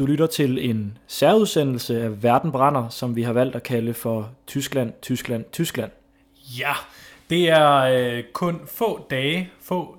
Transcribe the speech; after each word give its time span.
Du 0.00 0.06
lytter 0.06 0.26
til 0.26 0.70
en 0.70 0.98
særudsendelse 1.06 2.02
af 2.02 2.22
Verden 2.22 2.52
brænder, 2.52 2.88
som 2.88 3.16
vi 3.16 3.22
har 3.22 3.32
valgt 3.32 3.56
at 3.56 3.62
kalde 3.62 3.94
for 3.94 4.30
Tyskland, 4.46 4.92
Tyskland, 5.02 5.44
Tyskland. 5.52 5.90
Ja, 6.58 6.72
det 7.30 7.48
er 7.48 7.76
øh, 7.76 8.24
kun 8.32 8.60
få 8.66 9.06
dage, 9.10 9.50
få 9.62 9.96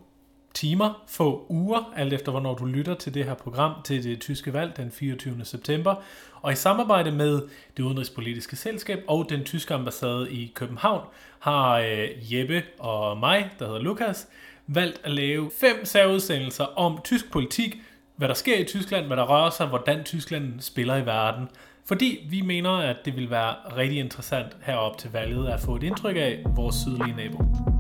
timer, 0.53 1.03
få 1.07 1.45
uger, 1.49 1.93
alt 1.95 2.13
efter 2.13 2.31
hvornår 2.31 2.55
du 2.55 2.65
lytter 2.65 2.93
til 2.93 3.13
det 3.13 3.25
her 3.25 3.33
program 3.33 3.71
til 3.85 4.03
det 4.03 4.19
tyske 4.19 4.53
valg 4.53 4.77
den 4.77 4.91
24. 4.91 5.45
september. 5.45 5.95
Og 6.41 6.52
i 6.52 6.55
samarbejde 6.55 7.11
med 7.11 7.41
det 7.77 7.83
udenrigspolitiske 7.83 8.55
selskab 8.55 9.04
og 9.07 9.29
den 9.29 9.43
tyske 9.43 9.73
ambassade 9.73 10.31
i 10.31 10.52
København 10.55 11.02
har 11.39 11.77
øh, 11.77 12.33
Jeppe 12.33 12.63
og 12.79 13.18
mig, 13.18 13.49
der 13.59 13.65
hedder 13.65 13.81
Lukas, 13.81 14.27
valgt 14.68 15.02
at 15.04 15.11
lave 15.11 15.52
fem 15.59 15.86
særudsendelser 15.86 16.63
om 16.63 16.99
tysk 17.04 17.31
politik, 17.31 17.77
hvad 18.16 18.28
der 18.28 18.34
sker 18.34 18.57
i 18.57 18.64
Tyskland, 18.64 19.05
hvad 19.05 19.18
der 19.18 19.23
rører 19.23 19.50
sig, 19.50 19.68
hvordan 19.68 20.04
Tyskland 20.04 20.59
spiller 20.59 20.95
i 20.95 21.05
verden. 21.05 21.49
Fordi 21.85 22.27
vi 22.30 22.41
mener, 22.41 22.72
at 22.72 22.98
det 23.05 23.16
vil 23.16 23.30
være 23.30 23.55
rigtig 23.77 23.99
interessant 23.99 24.58
herop 24.62 24.98
til 24.98 25.12
valget 25.12 25.48
at 25.48 25.59
få 25.59 25.76
et 25.76 25.84
indtryk 25.84 26.16
af 26.16 26.44
vores 26.45 26.76
sydlige 26.76 27.16
nabo. 27.16 27.70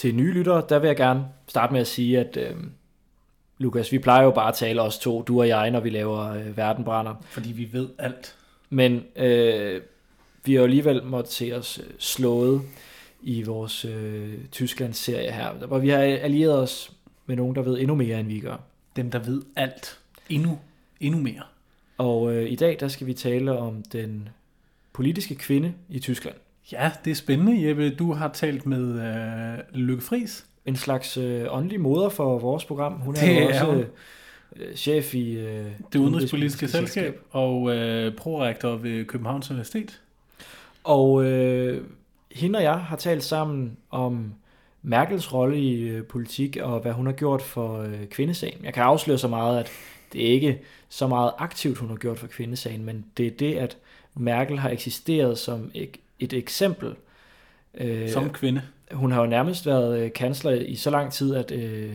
Til 0.00 0.14
nye 0.14 0.32
lyttere, 0.32 0.62
der 0.68 0.78
vil 0.78 0.86
jeg 0.88 0.96
gerne 0.96 1.24
starte 1.46 1.72
med 1.72 1.80
at 1.80 1.86
sige, 1.86 2.20
at 2.20 2.36
øh, 2.36 2.56
Lukas, 3.58 3.92
vi 3.92 3.98
plejer 3.98 4.24
jo 4.24 4.30
bare 4.30 4.48
at 4.48 4.54
tale 4.54 4.82
os 4.82 4.98
to, 4.98 5.22
du 5.22 5.40
og 5.40 5.48
jeg, 5.48 5.70
når 5.70 5.80
vi 5.80 5.90
laver 5.90 6.32
øh, 6.32 6.56
Verdenbrænder. 6.56 7.14
Fordi 7.24 7.52
vi 7.52 7.68
ved 7.72 7.88
alt. 7.98 8.36
Men 8.70 9.04
øh, 9.16 9.82
vi 10.44 10.52
har 10.52 10.58
jo 10.58 10.64
alligevel 10.64 11.04
måttet 11.04 11.32
se 11.32 11.52
os 11.52 11.78
øh, 11.78 11.90
slået 11.98 12.62
i 13.22 13.42
vores 13.42 13.84
øh, 13.84 14.34
Tysklands-serie 14.52 15.32
her, 15.32 15.52
hvor 15.52 15.78
vi 15.78 15.88
har 15.88 15.98
allieret 15.98 16.58
os 16.58 16.92
med 17.26 17.36
nogen, 17.36 17.56
der 17.56 17.62
ved 17.62 17.78
endnu 17.78 17.94
mere, 17.94 18.20
end 18.20 18.28
vi 18.28 18.40
gør. 18.40 18.56
Dem, 18.96 19.10
der 19.10 19.18
ved 19.18 19.42
alt. 19.56 19.98
Endnu, 20.28 20.58
endnu 21.00 21.20
mere. 21.20 21.42
Og 21.98 22.34
øh, 22.34 22.50
i 22.50 22.56
dag, 22.56 22.76
der 22.80 22.88
skal 22.88 23.06
vi 23.06 23.14
tale 23.14 23.58
om 23.58 23.82
den 23.82 24.28
politiske 24.92 25.34
kvinde 25.34 25.74
i 25.88 25.98
Tyskland. 25.98 26.36
Ja, 26.72 26.90
det 27.04 27.10
er 27.10 27.14
spændende, 27.14 27.68
Jeppe. 27.68 27.90
Du 27.94 28.12
har 28.12 28.28
talt 28.28 28.66
med 28.66 29.02
øh, 29.02 29.58
Lykke 29.80 30.02
Friis. 30.02 30.46
En 30.66 30.76
slags 30.76 31.16
øh, 31.16 31.46
åndelig 31.50 31.80
moder 31.80 32.08
for 32.08 32.38
vores 32.38 32.64
program. 32.64 32.92
Hun 32.92 33.16
er 33.16 33.20
Det 33.20 33.38
er 33.42 33.48
også 33.48 33.64
hun. 33.64 33.84
øh, 34.56 34.74
chef 34.76 35.14
i 35.14 35.32
øh, 35.38 35.66
Det 35.92 35.98
udenrigspolitiske 35.98 36.68
selskab 36.68 37.20
og 37.30 37.76
øh, 37.76 38.14
prorektor 38.16 38.76
ved 38.76 39.04
Københavns 39.04 39.50
Universitet. 39.50 40.00
Og 40.84 41.24
øh, 41.24 41.84
hende 42.32 42.56
og 42.58 42.62
jeg 42.62 42.78
har 42.78 42.96
talt 42.96 43.24
sammen 43.24 43.76
om 43.90 44.34
Merkels 44.82 45.32
rolle 45.32 45.58
i 45.60 45.80
øh, 45.88 46.04
politik 46.04 46.56
og 46.56 46.80
hvad 46.80 46.92
hun 46.92 47.06
har 47.06 47.12
gjort 47.12 47.42
for 47.42 47.78
øh, 47.82 48.06
kvindesagen. 48.10 48.64
Jeg 48.64 48.74
kan 48.74 48.82
afsløre 48.82 49.18
så 49.18 49.28
meget, 49.28 49.58
at 49.60 49.70
det 50.12 50.26
er 50.28 50.32
ikke 50.32 50.60
så 50.88 51.06
meget 51.06 51.32
aktivt, 51.38 51.78
hun 51.78 51.88
har 51.88 51.96
gjort 51.96 52.18
for 52.18 52.26
kvindesagen, 52.26 52.84
men 52.84 53.04
det 53.16 53.26
er 53.26 53.30
det, 53.30 53.54
at 53.54 53.76
Merkel 54.14 54.58
har 54.58 54.70
eksisteret 54.70 55.38
som 55.38 55.70
et, 55.74 55.96
et 56.20 56.32
eksempel. 56.32 56.94
Øh, 57.74 58.08
Som 58.08 58.30
kvinde. 58.30 58.62
hun 58.92 59.12
har 59.12 59.20
jo 59.20 59.26
nærmest 59.26 59.66
været 59.66 60.00
øh, 60.00 60.12
kansler 60.12 60.52
i 60.52 60.74
så 60.74 60.90
lang 60.90 61.12
tid, 61.12 61.34
at 61.34 61.50
øh, 61.50 61.92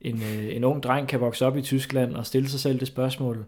en, 0.00 0.22
øh, 0.22 0.56
en 0.56 0.64
ung 0.64 0.82
dreng 0.82 1.08
kan 1.08 1.20
vokse 1.20 1.46
op 1.46 1.56
i 1.56 1.62
Tyskland 1.62 2.14
og 2.14 2.26
stille 2.26 2.48
sig 2.48 2.60
selv 2.60 2.80
det 2.80 2.88
spørgsmål, 2.88 3.46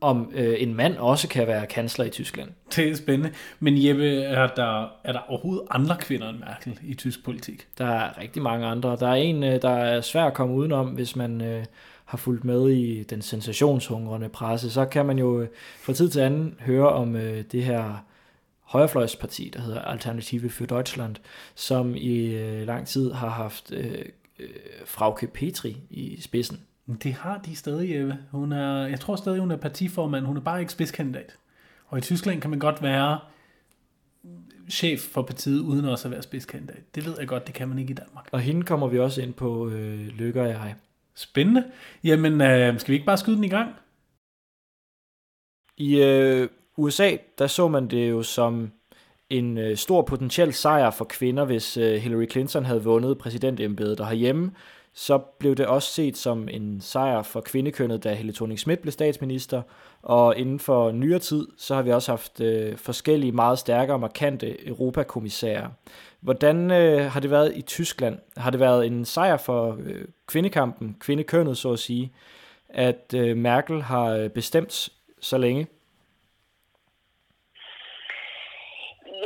om 0.00 0.32
øh, 0.34 0.56
en 0.58 0.74
mand 0.74 0.96
også 0.96 1.28
kan 1.28 1.46
være 1.46 1.66
kansler 1.66 2.04
i 2.04 2.10
Tyskland. 2.10 2.50
Det 2.76 2.88
er 2.88 2.96
spændende. 2.96 3.34
Men 3.60 3.86
Jeppe, 3.86 4.22
er 4.22 4.46
der, 4.46 4.82
er 5.04 5.12
der 5.12 5.20
overhovedet 5.28 5.64
andre 5.70 5.96
kvinder 6.00 6.28
end 6.28 6.38
Merkel 6.38 6.78
i 6.82 6.94
tysk 6.94 7.24
politik? 7.24 7.66
Der 7.78 7.86
er 7.86 8.20
rigtig 8.20 8.42
mange 8.42 8.66
andre. 8.66 8.96
Der 9.00 9.08
er 9.08 9.14
en, 9.14 9.42
øh, 9.44 9.62
der 9.62 9.70
er 9.70 10.00
svær 10.00 10.24
at 10.24 10.34
komme 10.34 10.54
udenom, 10.54 10.86
hvis 10.86 11.16
man 11.16 11.40
øh, 11.40 11.64
har 12.04 12.18
fulgt 12.18 12.44
med 12.44 12.68
i 12.68 13.02
den 13.02 13.22
sensationshungrende 13.22 14.28
presse. 14.28 14.70
Så 14.70 14.84
kan 14.84 15.06
man 15.06 15.18
jo 15.18 15.40
øh, 15.40 15.48
fra 15.80 15.92
tid 15.92 16.08
til 16.08 16.20
anden 16.20 16.54
høre 16.60 16.88
om 16.88 17.16
øh, 17.16 17.44
det 17.52 17.64
her 17.64 18.04
højrefløjsparti, 18.68 19.50
der 19.54 19.60
hedder 19.60 19.80
Alternative 19.80 20.48
für 20.48 20.66
Deutschland, 20.66 21.16
som 21.54 21.94
i 21.94 22.34
øh, 22.34 22.66
lang 22.66 22.86
tid 22.86 23.12
har 23.12 23.28
haft 23.28 23.72
øh, 23.72 24.04
øh, 24.38 24.48
Frauke 24.84 25.26
Petri 25.26 25.76
i 25.90 26.20
spidsen. 26.20 26.60
Det 27.02 27.12
har 27.12 27.38
de 27.38 27.56
stadig, 27.56 27.94
Jeppe. 27.94 28.18
Hun 28.30 28.52
er, 28.52 28.86
jeg 28.86 29.00
tror 29.00 29.16
stadig, 29.16 29.40
hun 29.40 29.50
er 29.50 29.56
partiformand. 29.56 30.26
Hun 30.26 30.36
er 30.36 30.40
bare 30.40 30.60
ikke 30.60 30.72
spidskandidat. 30.72 31.36
Og 31.86 31.98
i 31.98 32.00
Tyskland 32.00 32.40
kan 32.40 32.50
man 32.50 32.58
godt 32.58 32.82
være 32.82 33.18
chef 34.70 35.00
for 35.00 35.22
partiet, 35.22 35.60
uden 35.60 35.84
også 35.84 36.08
at 36.08 36.12
være 36.12 36.22
spidskandidat. 36.22 36.94
Det 36.94 37.06
ved 37.06 37.14
jeg 37.18 37.28
godt, 37.28 37.46
det 37.46 37.54
kan 37.54 37.68
man 37.68 37.78
ikke 37.78 37.90
i 37.90 37.94
Danmark. 37.94 38.28
Og 38.32 38.40
hende 38.40 38.62
kommer 38.62 38.86
vi 38.86 38.98
også 38.98 39.22
ind 39.22 39.34
på, 39.34 39.68
øh, 39.68 40.06
Lykke 40.06 40.40
og 40.40 40.48
jeg. 40.48 40.74
Spændende. 41.14 41.64
Jamen, 42.04 42.40
øh, 42.40 42.80
skal 42.80 42.92
vi 42.92 42.94
ikke 42.94 43.06
bare 43.06 43.18
skyde 43.18 43.36
den 43.36 43.44
i 43.44 43.48
gang? 43.48 43.74
I 45.76 46.02
øh, 46.02 46.48
USA, 46.78 47.16
der 47.38 47.46
så 47.46 47.68
man 47.68 47.88
det 47.88 48.10
jo 48.10 48.22
som 48.22 48.72
en 49.30 49.58
øh, 49.58 49.76
stor 49.76 50.02
potentiel 50.02 50.52
sejr 50.52 50.90
for 50.90 51.04
kvinder, 51.04 51.44
hvis 51.44 51.76
øh, 51.76 51.94
Hillary 51.94 52.30
Clinton 52.30 52.64
havde 52.64 52.84
vundet 52.84 53.18
præsidentembedet. 53.18 53.98
derhjemme. 53.98 54.40
herhjemme, 54.40 54.52
så 54.98 55.18
blev 55.18 55.54
det 55.54 55.66
også 55.66 55.92
set 55.92 56.16
som 56.16 56.48
en 56.48 56.80
sejr 56.80 57.22
for 57.22 57.40
kvindekønnet, 57.40 58.04
da 58.04 58.14
Helle 58.14 58.32
thorning 58.32 58.58
Schmidt 58.58 58.80
blev 58.80 58.92
statsminister. 58.92 59.62
Og 60.02 60.36
inden 60.36 60.58
for 60.58 60.92
nyere 60.92 61.18
tid, 61.18 61.46
så 61.56 61.74
har 61.74 61.82
vi 61.82 61.92
også 61.92 62.12
haft 62.12 62.40
øh, 62.40 62.76
forskellige 62.76 63.32
meget 63.32 63.58
stærke 63.58 63.92
og 63.92 64.00
markante 64.00 64.68
europakommissærer. 64.68 65.68
Hvordan 66.20 66.70
øh, 66.70 67.10
har 67.10 67.20
det 67.20 67.30
været 67.30 67.52
i 67.56 67.62
Tyskland? 67.62 68.18
Har 68.36 68.50
det 68.50 68.60
været 68.60 68.86
en 68.86 69.04
sejr 69.04 69.36
for 69.36 69.78
øh, 69.84 70.04
kvindekampen, 70.26 70.96
kvindekønnet 71.00 71.58
så 71.58 71.72
at 71.72 71.78
sige, 71.78 72.12
at 72.68 73.14
øh, 73.14 73.36
Merkel 73.36 73.82
har 73.82 74.06
øh, 74.06 74.30
bestemt 74.30 74.88
så 75.20 75.38
længe? 75.38 75.66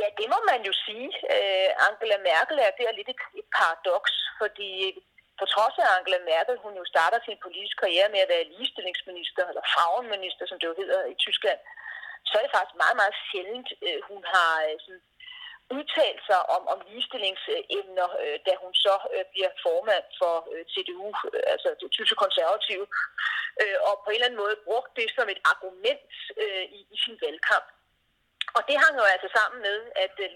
Ja, 0.03 0.09
det 0.19 0.27
må 0.33 0.39
man 0.51 0.61
jo 0.69 0.73
sige. 0.85 1.09
Øh, 1.35 1.69
Angela 1.87 2.17
Merkel 2.29 2.57
er 2.67 2.71
der 2.77 2.97
lidt 2.97 3.09
et, 3.13 3.21
et 3.39 3.47
paradoks, 3.57 4.13
fordi 4.41 4.71
på 5.39 5.45
trods 5.53 5.75
af 5.83 5.87
Angela 5.97 6.19
Merkel, 6.31 6.55
hun 6.65 6.73
jo 6.81 6.85
starter 6.93 7.19
sin 7.21 7.43
politiske 7.45 7.81
karriere 7.83 8.09
med 8.13 8.21
at 8.23 8.31
være 8.33 8.49
ligestillingsminister, 8.51 9.43
eller 9.49 9.65
frauenminister, 9.73 10.43
som 10.47 10.57
det 10.59 10.67
jo 10.69 10.79
hedder 10.81 11.01
i 11.13 11.15
Tyskland, 11.25 11.59
så 12.27 12.33
er 12.37 12.43
det 12.43 12.55
faktisk 12.55 12.77
meget, 12.83 12.97
meget 13.01 13.15
sjældent, 13.27 13.69
øh, 13.87 13.99
hun 14.09 14.21
har 14.33 14.51
øh, 14.67 14.75
sådan, 14.83 15.03
udtalt 15.77 16.21
sig 16.29 16.39
om, 16.55 16.63
om 16.73 16.79
ligestillingsemner, 16.89 18.07
øh, 18.23 18.37
da 18.47 18.53
hun 18.63 18.73
så 18.85 18.95
øh, 19.15 19.25
bliver 19.33 19.51
formand 19.65 20.05
for 20.21 20.35
øh, 20.51 20.63
CDU, 20.71 21.09
øh, 21.35 21.43
altså 21.53 21.69
det 21.81 21.91
tyske 21.97 22.17
konservative, 22.25 22.85
øh, 23.61 23.77
og 23.87 23.93
på 24.03 24.07
en 24.09 24.15
eller 24.15 24.27
anden 24.29 24.43
måde 24.43 24.63
brugt 24.67 24.91
det 24.99 25.07
som 25.17 25.27
et 25.33 25.41
argument 25.53 26.11
øh, 26.43 26.65
i, 26.77 26.79
i 26.95 26.97
sin 27.03 27.17
valgkamp. 27.25 27.67
Og 28.55 28.61
det 28.67 28.75
hang 28.83 28.95
jo 29.01 29.05
altså 29.13 29.29
sammen 29.37 29.59
med, 29.67 29.79
at, 30.03 30.15
øh, 30.25 30.31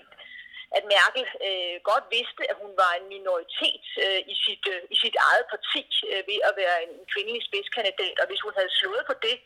at 0.78 0.84
Merkel 0.94 1.26
øh, 1.48 1.76
godt 1.90 2.06
vidste, 2.16 2.44
at 2.52 2.58
hun 2.64 2.74
var 2.84 2.92
en 2.94 3.08
minoritet 3.16 3.86
øh, 4.04 4.22
i, 4.34 4.36
sit, 4.46 4.64
øh, 4.74 4.82
i 4.94 4.96
sit 5.04 5.18
eget 5.28 5.46
parti 5.54 5.84
øh, 6.12 6.22
ved 6.30 6.40
at 6.50 6.54
være 6.62 6.78
en, 6.86 6.94
kvindelig 7.14 7.42
spidskandidat. 7.48 8.18
Og 8.22 8.28
hvis 8.30 8.46
hun 8.46 8.54
havde 8.60 8.78
slået 8.80 9.04
på 9.10 9.16
det, 9.26 9.38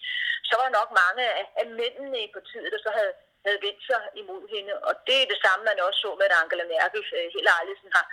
så 0.48 0.54
var 0.58 0.66
der 0.66 0.78
nok 0.80 0.90
mange 1.04 1.24
af, 1.40 1.46
af 1.62 1.68
mændene 1.80 2.20
i 2.24 2.34
partiet, 2.36 2.74
der 2.74 2.82
så 2.86 2.92
havde, 3.00 3.14
havde 3.46 3.64
vendt 3.66 3.82
sig 3.90 4.02
imod 4.22 4.44
hende. 4.56 4.74
Og 4.88 4.94
det 5.08 5.18
er 5.20 5.32
det 5.34 5.40
samme, 5.46 5.62
man 5.70 5.86
også 5.88 6.00
så 6.04 6.12
med, 6.20 6.28
at 6.30 6.38
Angela 6.42 6.66
Merkel 6.74 7.04
øh, 7.18 7.28
heller 7.36 7.54
aldrig 7.60 7.78
sådan 7.78 7.98
har, 8.00 8.08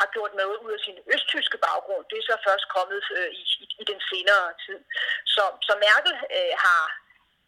har 0.00 0.08
gjort 0.14 0.32
noget 0.40 0.56
ud 0.64 0.72
af 0.76 0.80
sin 0.86 0.98
østtyske 1.14 1.58
baggrund. 1.66 2.04
Det 2.10 2.16
er 2.18 2.26
så 2.30 2.36
først 2.48 2.66
kommet 2.76 3.02
øh, 3.18 3.30
i, 3.40 3.42
i, 3.64 3.66
i 3.82 3.84
den 3.90 4.00
senere 4.10 4.44
tid. 4.64 4.80
Så, 5.34 5.44
så 5.66 5.72
Merkel 5.86 6.14
øh, 6.36 6.54
har 6.66 6.82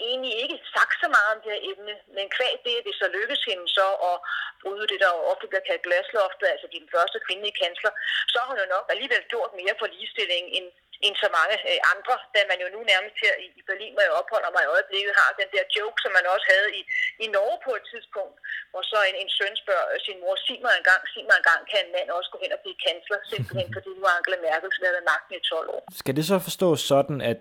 egentlig 0.09 0.35
ikke 0.43 0.59
sagt 0.77 0.97
så 1.03 1.09
meget 1.17 1.31
om 1.35 1.41
det 1.43 1.53
her 1.55 1.63
emne, 1.71 1.95
men 2.17 2.27
kvæg 2.37 2.55
det, 2.67 2.75
at 2.79 2.87
det 2.89 2.95
så 3.03 3.07
lykkes 3.19 3.43
hende 3.51 3.67
så 3.79 3.89
at 4.11 4.17
bryde 4.63 4.87
det, 4.93 4.99
der 5.05 5.11
ofte 5.33 5.47
bliver 5.51 5.69
kaldt 5.69 5.87
glasloftet, 5.87 6.47
altså 6.55 6.67
den 6.77 6.89
første 6.95 7.19
kvindelige 7.27 7.59
kansler, 7.63 7.93
så 8.33 8.37
har 8.41 8.49
hun 8.51 8.63
jo 8.63 8.69
nok 8.75 8.87
alligevel 8.93 9.23
gjort 9.33 9.53
mere 9.61 9.75
for 9.81 9.89
ligestilling 9.95 10.45
end, 10.57 10.69
end 11.07 11.15
så 11.23 11.29
mange 11.39 11.57
øh, 11.71 11.79
andre, 11.93 12.15
da 12.35 12.41
man 12.51 12.59
jo 12.65 12.69
nu 12.75 12.81
nærmest 12.93 13.17
her 13.25 13.35
i, 13.45 13.47
i 13.61 13.63
Berlin, 13.69 13.93
hvor 13.95 14.05
jeg 14.07 14.19
opholder 14.21 14.51
mig 14.55 14.63
i 14.65 14.73
øjeblikket, 14.77 15.21
har 15.21 15.31
den 15.41 15.51
der 15.55 15.65
joke, 15.77 15.99
som 16.05 16.13
man 16.19 16.27
også 16.35 16.47
havde 16.55 16.69
i, 16.79 16.83
i 17.25 17.27
Norge 17.37 17.59
på 17.67 17.73
et 17.79 17.85
tidspunkt, 17.93 18.37
hvor 18.71 18.83
så 18.91 18.99
en, 19.11 19.17
en 19.23 19.31
søn 19.37 19.55
spørger 19.63 19.87
øh, 19.93 19.99
sin 20.07 20.19
mor, 20.23 20.37
sig 20.47 20.59
mig 20.65 20.75
engang, 20.81 21.01
sig 21.13 21.25
mig 21.29 21.37
engang, 21.41 21.61
kan 21.71 21.81
en 21.85 21.93
mand 21.97 22.09
også 22.19 22.31
gå 22.33 22.39
hen 22.45 22.57
og 22.57 22.61
blive 22.65 22.79
kansler, 22.87 23.19
simpelthen 23.33 23.69
fordi 23.77 23.91
nu 23.99 24.03
er 24.11 24.15
Angela 24.19 24.39
Merkel 24.47 24.71
så 24.75 24.81
været 24.85 24.97
ved 24.99 25.05
magten 25.13 25.33
i 25.39 25.43
12 25.53 25.75
år. 25.77 25.83
Skal 26.01 26.17
det 26.19 26.25
så 26.31 26.37
forstås 26.49 26.81
sådan, 26.93 27.19
at 27.33 27.41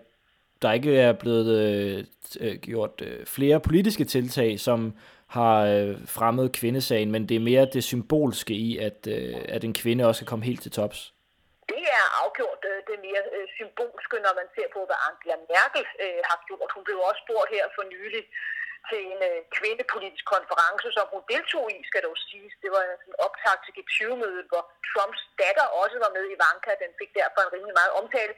der 0.62 0.72
ikke 0.72 1.00
er 1.00 1.14
blevet 1.14 1.48
øh, 1.62 2.04
øh, 2.40 2.56
gjort 2.56 3.02
øh, 3.02 3.26
flere 3.26 3.60
politiske 3.60 4.06
tiltag, 4.06 4.60
som 4.60 4.94
har 5.28 5.58
øh, 5.76 5.96
fremmet 6.18 6.48
kvindesagen, 6.60 7.12
men 7.12 7.30
det 7.30 7.36
er 7.36 7.50
mere 7.52 7.66
det 7.76 7.84
symbolske 7.84 8.54
i, 8.54 8.78
at, 8.78 9.00
øh, 9.16 9.36
at 9.56 9.64
en 9.64 9.74
kvinde 9.74 10.08
også 10.10 10.22
kan 10.22 10.32
komme 10.32 10.46
helt 10.46 10.62
til 10.62 10.72
tops? 10.72 11.00
Det 11.74 11.84
er 12.00 12.06
afgjort 12.22 12.62
øh, 12.72 12.78
det 12.90 12.98
mere 13.08 13.24
øh, 13.36 13.48
symbolske, 13.58 14.16
når 14.26 14.34
man 14.40 14.48
ser 14.56 14.68
på, 14.76 14.80
hvad 14.90 15.00
Angela 15.08 15.38
Merkel 15.52 15.86
øh, 16.04 16.22
har 16.30 16.38
gjort. 16.48 16.70
Hun 16.76 16.84
blev 16.88 16.98
også 17.10 17.22
spurgt 17.26 17.50
her 17.56 17.66
for 17.76 17.84
nylig 17.96 18.24
til 18.90 19.02
en 19.14 19.22
øh, 19.30 19.40
kvindepolitisk 19.58 20.26
konference, 20.36 20.88
som 20.98 21.06
hun 21.14 21.24
deltog 21.34 21.66
i, 21.76 21.80
skal 21.90 22.02
dog 22.08 22.18
siges. 22.28 22.54
Det 22.64 22.70
var 22.76 22.84
en 22.86 23.14
optag 23.26 23.56
til 23.64 23.74
G20-mødet, 23.78 24.46
hvor 24.52 24.64
Trumps 24.90 25.22
datter 25.42 25.66
også 25.82 25.98
var 26.04 26.12
med 26.18 26.26
i 26.34 26.40
Vanka. 26.44 26.72
Den 26.84 26.94
fik 27.00 27.12
derfor 27.20 27.40
en 27.42 27.54
rimelig 27.56 27.76
meget 27.82 27.94
omtale. 28.00 28.34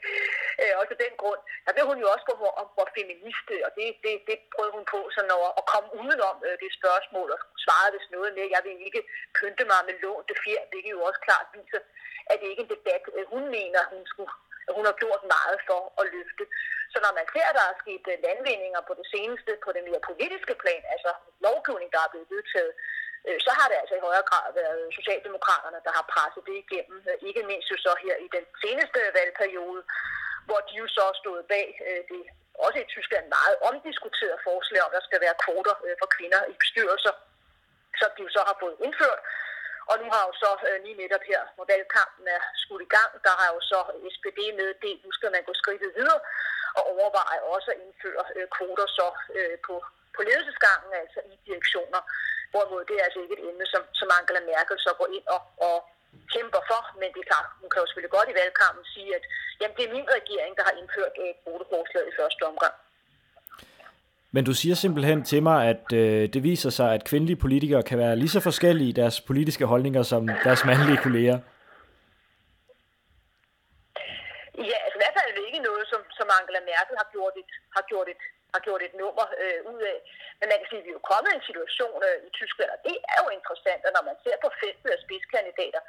Øh, 0.62 0.74
også 0.80 0.92
af 0.96 1.02
den 1.06 1.14
grund. 1.22 1.42
Der 1.66 1.72
blev 1.76 1.86
hun 1.92 2.00
jo 2.04 2.08
også 2.14 2.26
på, 2.30 2.34
for 2.42 2.52
hvor 2.76 2.88
feministe, 2.98 3.56
og 3.66 3.72
det, 3.78 3.88
det, 4.04 4.14
det 4.30 4.38
prøvede 4.54 4.76
hun 4.78 4.86
på 4.94 5.00
sådan 5.16 5.34
at, 5.38 5.52
at 5.60 5.64
komme 5.74 5.90
udenom 6.00 6.38
øh, 6.48 6.56
det 6.64 6.70
spørgsmål, 6.80 7.28
og 7.36 7.40
svarede 7.64 7.94
hvis 7.94 8.14
noget 8.16 8.32
med, 8.38 8.46
jeg 8.56 8.62
vil 8.66 8.78
ikke 8.88 9.02
pynte 9.38 9.64
mig 9.72 9.82
med 9.88 9.96
lånte 10.04 10.36
fjer, 10.44 10.64
hvilket 10.70 10.92
jo 10.96 11.02
også 11.10 11.22
klart 11.28 11.48
viser, 11.56 11.82
at 12.32 12.36
det 12.40 12.48
ikke 12.50 12.64
er 12.64 12.68
en 12.68 12.76
debat, 12.76 13.04
øh, 13.18 13.26
hun 13.34 13.44
mener, 13.58 13.82
hun 13.94 14.04
skulle 14.12 14.32
Altså, 14.68 14.78
hun 14.80 14.90
har 14.90 14.98
gjort 15.04 15.24
meget 15.36 15.60
for 15.70 15.82
at 16.02 16.06
løfte. 16.16 16.44
Så 16.94 16.98
når 17.06 17.14
man 17.20 17.28
ser, 17.34 17.46
at 17.50 17.58
der 17.60 17.66
er 17.68 17.82
sket 17.84 18.06
øh, 18.14 18.18
landvindinger 18.26 18.82
på 18.88 18.94
det 19.00 19.08
seneste, 19.14 19.52
på 19.66 19.70
det 19.76 19.84
mere 19.88 20.02
politiske 20.10 20.56
plan, 20.62 20.84
altså 20.94 21.12
lovgivning, 21.48 21.90
der 21.96 22.02
er 22.04 22.12
blevet 22.12 22.32
vedtaget, 22.36 22.74
øh, 23.28 23.38
så 23.46 23.52
har 23.58 23.68
det 23.70 23.78
altså 23.82 23.96
i 23.96 24.06
højere 24.08 24.30
grad 24.32 24.48
været 24.62 24.82
Socialdemokraterne, 24.98 25.80
der 25.88 25.94
har 25.98 26.06
presset 26.14 26.44
det 26.50 26.58
igennem. 26.64 26.98
Øh, 27.10 27.18
ikke 27.30 27.44
mindst 27.50 27.72
jo 27.74 27.78
så 27.86 27.92
her 28.06 28.16
i 28.26 28.28
den 28.38 28.46
seneste 28.64 29.00
valgperiode, 29.20 29.82
hvor 30.48 30.60
de 30.68 30.74
jo 30.82 30.88
så 30.98 31.06
stod 31.22 31.38
bag 31.54 31.68
det 32.12 32.22
også 32.66 32.80
i 32.82 32.92
Tyskland 32.96 33.26
meget 33.38 33.56
omdiskuteret 33.70 34.38
forslag 34.48 34.82
om, 34.86 34.92
at 34.92 34.96
der 34.98 35.08
skal 35.08 35.20
være 35.26 35.42
kvoter 35.44 35.76
for 36.02 36.10
kvinder 36.16 36.42
i 36.52 36.54
bestyrelser, 36.64 37.14
som 38.00 38.10
de 38.16 38.22
jo 38.26 38.30
så 38.38 38.42
har 38.50 38.58
fået 38.64 38.78
indført. 38.86 39.22
Og 39.92 39.96
nu 40.02 40.08
har 40.14 40.24
jo 40.28 40.34
så 40.44 40.52
øh, 40.68 40.78
lige 40.86 41.02
netop 41.04 41.24
her, 41.32 41.42
hvor 41.56 41.66
valgkampen 41.74 42.26
er 42.38 42.42
skudt 42.62 42.84
i 42.88 42.90
gang, 42.98 43.12
der 43.26 43.34
har 43.42 43.50
jo 43.56 43.60
så 43.72 43.80
SPD 44.16 44.40
det, 44.84 44.94
nu 45.06 45.12
skal 45.18 45.32
man 45.36 45.44
gå 45.48 45.54
skridtet 45.62 45.92
videre 46.00 46.20
og 46.78 46.84
overveje 46.94 47.40
også 47.56 47.68
at 47.74 47.80
indføre 47.86 48.24
øh, 48.36 48.48
kvoter 48.56 48.88
så 49.00 49.08
øh, 49.38 49.56
på, 49.66 49.76
på 50.16 50.22
ledelsesgangen, 50.28 50.92
altså 51.02 51.20
i 51.34 51.36
direktioner. 51.48 52.02
Hvorimod 52.52 52.84
det 52.90 52.96
er 52.98 53.06
altså 53.08 53.20
ikke 53.24 53.38
et 53.38 53.46
emne, 53.50 53.66
som, 53.74 53.84
som 54.00 54.10
Angela 54.18 54.42
Merkel 54.52 54.78
så 54.86 54.92
går 55.00 55.10
ind 55.18 55.26
og, 55.36 55.42
og 55.68 55.78
kæmper 56.34 56.62
for, 56.70 56.82
men 57.00 57.10
det 57.14 57.20
er 57.22 57.32
klart, 57.32 57.48
hun 57.62 57.70
kan 57.70 57.82
jo 57.82 57.88
selvfølgelig 57.88 58.16
godt 58.18 58.32
i 58.32 58.40
valgkampen 58.42 58.86
sige, 58.94 59.10
at 59.18 59.24
jamen, 59.60 59.76
det 59.78 59.84
er 59.86 59.96
min 59.98 60.10
regering, 60.18 60.54
der 60.58 60.64
har 60.68 60.76
indført 60.82 61.16
øh, 61.24 61.34
kvoteforslaget 61.44 62.08
i 62.10 62.18
første 62.20 62.44
omgang. 62.52 62.76
Men 64.38 64.46
du 64.50 64.54
siger 64.62 64.76
simpelthen 64.76 65.20
til 65.32 65.42
mig, 65.50 65.60
at 65.74 65.86
øh, 66.02 66.24
det 66.34 66.42
viser 66.50 66.72
sig, 66.80 66.90
at 66.98 67.08
kvindelige 67.10 67.42
politikere 67.46 67.84
kan 67.90 67.98
være 68.04 68.16
lige 68.22 68.36
så 68.36 68.42
forskellige 68.50 68.90
i 68.90 68.98
deres 69.02 69.18
politiske 69.30 69.66
holdninger 69.72 70.04
som 70.12 70.22
deres 70.48 70.62
mandlige 70.70 71.04
kolleger. 71.06 71.38
Ja, 74.70 74.78
altså 74.86 74.96
i 74.98 75.02
hvert 75.02 75.16
fald 75.18 75.28
er 75.32 75.36
det 75.38 75.46
ikke 75.50 75.62
noget, 75.70 75.84
som, 75.92 76.02
som 76.20 76.28
Angela 76.38 76.62
Merkel 76.72 76.96
har 77.02 77.10
gjort 77.16 77.36
et, 77.42 77.52
har 77.76 77.84
gjort 77.92 78.08
et, 78.14 78.22
har 78.54 78.62
gjort 78.68 78.82
et 78.88 78.94
nummer 79.02 79.26
øh, 79.44 79.60
ud 79.72 79.82
af. 79.94 79.98
Men 80.40 80.46
man 80.50 80.58
kan 80.60 80.68
sige, 80.70 80.82
at 80.82 80.86
vi 80.88 80.92
er 80.94 81.00
jo 81.00 81.10
kommet 81.12 81.30
i 81.32 81.38
en 81.40 81.48
situation 81.50 81.98
øh, 82.08 82.18
i 82.28 82.30
Tyskland, 82.40 82.70
og 82.76 82.80
det 82.88 82.98
er 83.14 83.20
jo 83.24 83.28
interessant, 83.38 83.82
og 83.88 83.92
når 83.96 84.04
man 84.10 84.18
ser 84.24 84.38
på 84.44 84.50
feltet 84.62 84.90
af 84.96 85.00
spidskandidater, 85.06 85.82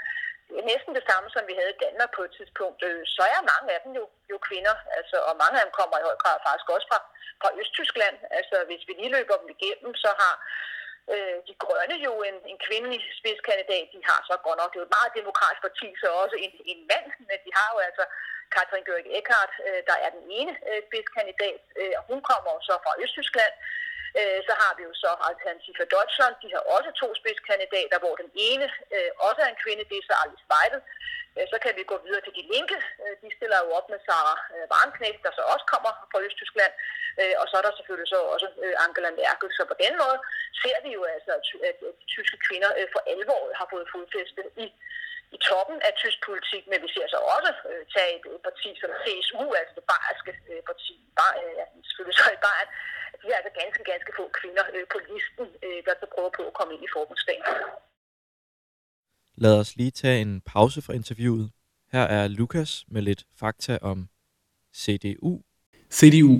næsten 0.72 0.92
det 0.98 1.04
samme, 1.10 1.28
som 1.34 1.42
vi 1.48 1.54
havde 1.58 1.74
i 1.74 1.82
Danmark 1.84 2.10
på 2.14 2.22
et 2.26 2.32
tidspunkt, 2.38 2.80
øh, 2.88 3.00
så 3.16 3.22
er 3.34 3.48
mange 3.52 3.68
af 3.74 3.80
dem 3.84 3.92
jo, 4.00 4.04
jo 4.32 4.36
kvinder, 4.48 4.76
altså, 4.98 5.16
og 5.28 5.34
mange 5.42 5.56
af 5.58 5.64
dem 5.66 5.74
kommer 5.78 5.96
i 5.98 6.06
høj 6.08 6.16
grad 6.22 6.36
faktisk 6.46 6.68
også 6.74 6.86
fra, 6.92 7.00
fra 7.42 7.50
Østtyskland. 7.60 8.16
Altså, 8.38 8.56
hvis 8.68 8.82
vi 8.88 8.92
lige 8.92 9.14
løber 9.16 9.36
dem 9.42 9.48
igennem, 9.56 9.92
så 10.04 10.10
har 10.20 10.34
øh, 11.12 11.36
de 11.48 11.54
grønne 11.64 11.96
jo 12.06 12.12
en, 12.28 12.36
en 12.52 12.58
kvindelig 12.66 13.00
spidskandidat. 13.20 13.86
De 13.94 14.00
har 14.10 14.20
så 14.30 14.34
godt 14.46 14.58
nok, 14.58 14.70
det 14.70 14.76
er 14.76 14.82
jo 14.82 14.90
et 14.90 14.96
meget 14.98 15.16
demokratisk 15.20 15.62
parti, 15.66 15.88
så 16.02 16.06
også 16.22 16.36
en, 16.44 16.52
en 16.72 16.80
mand, 16.90 17.08
men 17.28 17.38
de 17.44 17.50
har 17.58 17.68
jo 17.74 17.78
altså 17.88 18.04
Katrin 18.54 18.86
Gørg 18.88 19.06
Eckardt, 19.18 19.52
øh, 19.66 19.80
der 19.88 19.96
er 20.04 20.10
den 20.16 20.24
ene 20.38 20.52
øh, 20.68 20.80
spidskandidat, 20.88 21.60
øh, 21.80 21.94
og 21.98 22.02
hun 22.10 22.20
kommer 22.30 22.52
så 22.68 22.74
fra 22.84 22.92
Østtyskland. 23.02 23.54
Øh, 24.18 24.38
så 24.48 24.52
har 24.62 24.72
vi 24.78 24.82
jo 24.88 24.92
så 25.04 25.10
Alternativ 25.30 25.72
for 25.78 25.86
Deutschland. 25.94 26.34
De 26.42 26.48
har 26.54 26.62
også 26.76 26.90
to 27.02 27.08
spidskandidater, 27.20 27.98
hvor 28.04 28.14
den 28.22 28.30
ene 28.48 28.66
øh, 28.94 29.10
også 29.26 29.40
er 29.44 29.50
en 29.50 29.62
kvinde, 29.64 29.88
det 29.90 29.96
er 29.98 30.06
så 30.08 30.14
Alice 30.22 30.46
Weidel. 30.52 30.80
Øh, 31.36 31.46
så 31.52 31.56
kan 31.64 31.72
vi 31.78 31.82
gå 31.92 31.96
videre 32.06 32.22
til 32.24 32.36
de 32.38 32.44
linke. 32.54 32.76
Øh, 33.02 33.14
de 33.22 33.28
stiller 33.36 33.58
jo 33.64 33.70
op 33.78 33.86
med 33.92 34.00
Sarah 34.06 34.40
øh, 34.54 34.64
Warnknecht, 34.72 35.20
der 35.26 35.32
så 35.38 35.42
også 35.52 35.66
kommer 35.74 35.92
fra 36.10 36.22
Østtyskland. 36.26 36.72
Øh, 37.20 37.34
og 37.40 37.46
så 37.48 37.54
er 37.58 37.64
der 37.64 37.72
selvfølgelig 37.76 38.10
så 38.14 38.20
også 38.34 38.48
øh, 38.64 38.74
Angela 38.84 39.10
Merkel. 39.20 39.48
Så 39.56 39.62
på 39.72 39.76
den 39.84 39.94
måde 40.02 40.18
ser 40.62 40.78
vi 40.84 40.90
jo 40.98 41.02
altså, 41.14 41.30
at, 41.38 41.44
at 41.68 41.78
at 41.88 41.94
tyske 42.14 42.38
kvinder 42.46 42.70
øh, 42.78 42.88
for 42.94 43.00
alvor 43.12 43.42
har 43.58 43.66
fået 43.72 43.90
fodfæste 43.94 44.42
i 44.64 44.66
i 45.36 45.38
toppen 45.48 45.78
af 45.86 45.92
tysk 46.02 46.18
politik, 46.28 46.62
men 46.70 46.78
vi 46.84 46.88
ser 46.94 47.06
så 47.14 47.18
også 47.36 47.52
øh, 47.70 47.82
tage 47.94 48.10
et, 48.16 48.24
et 48.34 48.42
parti 48.48 48.68
som 48.82 48.90
CSU, 49.02 49.42
altså 49.58 49.74
det 49.78 49.84
bayerske 49.90 50.32
øh, 50.50 50.60
parti, 50.70 50.94
bar, 51.18 51.32
øh, 51.40 51.52
ja, 51.60 51.64
selvfølgelig 51.86 52.18
så 52.22 52.28
i 52.36 52.40
Bayern, 52.46 52.70
de 53.20 53.26
er 53.32 53.36
altså 53.40 53.52
ganske, 53.62 53.82
ganske 53.92 54.10
få 54.18 54.24
kvinder 54.40 54.64
øh, 54.74 54.84
på 54.92 54.98
listen, 55.10 55.46
øh, 55.66 55.78
der 55.86 55.94
så 56.00 56.06
prøver 56.14 56.30
på 56.38 56.42
at 56.50 56.54
komme 56.58 56.72
ind 56.74 56.82
i 56.88 56.90
forbundsdagen. 56.96 57.44
Lad 59.44 59.54
os 59.62 59.70
lige 59.80 59.94
tage 60.02 60.20
en 60.26 60.32
pause 60.52 60.78
fra 60.86 60.92
interviewet. 61.00 61.46
Her 61.94 62.04
er 62.16 62.28
Lukas 62.28 62.72
med 62.88 63.02
lidt 63.02 63.22
fakta 63.40 63.74
om 63.82 63.98
CDU. 64.80 65.32
CDU, 65.90 66.34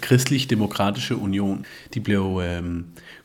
Kristelig 0.00 0.50
Demokratische 0.50 1.16
Union, 1.16 1.66
de 1.94 2.00
blev 2.00 2.40
øh, 2.44 2.62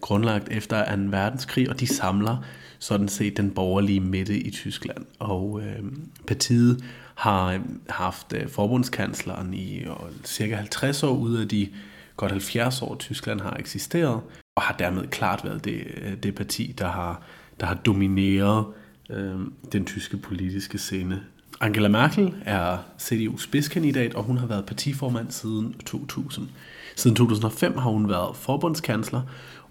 grundlagt 0.01 0.47
efter 0.49 0.95
2. 0.95 1.01
verdenskrig, 1.17 1.69
og 1.69 1.79
de 1.79 1.87
samler 1.87 2.37
sådan 2.85 3.07
set 3.07 3.37
den 3.37 3.51
borgerlige 3.51 3.99
midte 3.99 4.39
i 4.39 4.51
Tyskland. 4.51 5.05
Og 5.19 5.61
øh, 5.61 5.83
partiet 6.27 6.83
har 7.15 7.53
øhm, 7.53 7.81
haft 7.89 8.33
øh, 8.33 8.49
forbundskansleren 8.49 9.53
i 9.53 9.79
øh, 9.79 9.89
cirka 10.23 10.55
50 10.55 11.03
år 11.03 11.17
ud 11.17 11.35
af 11.35 11.47
de 11.47 11.69
godt 12.17 12.31
70 12.31 12.81
år, 12.81 12.95
Tyskland 12.95 13.41
har 13.41 13.55
eksisteret, 13.59 14.21
og 14.55 14.61
har 14.61 14.75
dermed 14.79 15.07
klart 15.07 15.41
været 15.43 15.65
det, 15.65 15.83
øh, 15.97 16.17
det 16.23 16.35
parti, 16.35 16.75
der 16.77 16.87
har, 16.87 17.21
der 17.59 17.65
har 17.65 17.75
domineret 17.75 18.65
øh, 19.09 19.39
den 19.71 19.85
tyske 19.85 20.17
politiske 20.17 20.77
scene. 20.77 21.23
Angela 21.61 21.87
Merkel 21.87 22.33
er 22.45 22.77
CDU's 23.01 23.43
spidskandidat, 23.43 24.13
og 24.13 24.23
hun 24.23 24.37
har 24.37 24.47
været 24.47 24.65
partiformand 24.65 25.31
siden 25.31 25.75
2000. 25.85 26.47
Siden 26.95 27.15
2005 27.15 27.77
har 27.77 27.89
hun 27.89 28.09
været 28.09 28.35
forbundskansler, 28.35 29.21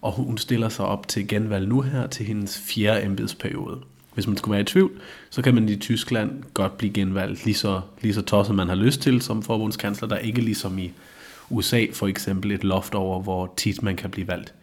og 0.04 0.12
hun 0.12 0.38
stiller 0.38 0.68
sig 0.68 0.84
op 0.84 1.08
til 1.08 1.28
genvalg 1.28 1.68
nu 1.68 1.80
her 1.80 2.06
til 2.06 2.26
hendes 2.26 2.58
fjerde 2.58 3.04
embedsperiode. 3.04 3.80
Hvis 4.14 4.26
man 4.26 4.36
skulle 4.36 4.52
være 4.52 4.60
i 4.60 4.64
tvivl, 4.64 4.90
så 5.30 5.42
kan 5.42 5.54
man 5.54 5.68
i 5.68 5.76
Tyskland 5.76 6.42
godt 6.54 6.78
blive 6.78 6.92
genvalgt 6.92 7.44
lige 7.44 7.54
så, 7.54 7.80
lige 8.00 8.14
så 8.14 8.22
tosset 8.22 8.54
man 8.54 8.68
har 8.68 8.74
lyst 8.74 9.00
til 9.00 9.22
som 9.22 9.42
forbundskansler. 9.42 10.08
Der 10.08 10.18
ikke 10.18 10.40
ligesom 10.40 10.78
i 10.78 10.92
USA 11.50 11.86
for 11.92 12.06
eksempel 12.06 12.52
et 12.52 12.64
loft 12.64 12.94
over, 12.94 13.20
hvor 13.20 13.54
tit 13.56 13.82
man 13.82 13.96
kan 13.96 14.10
blive 14.10 14.28
valgt. 14.28 14.54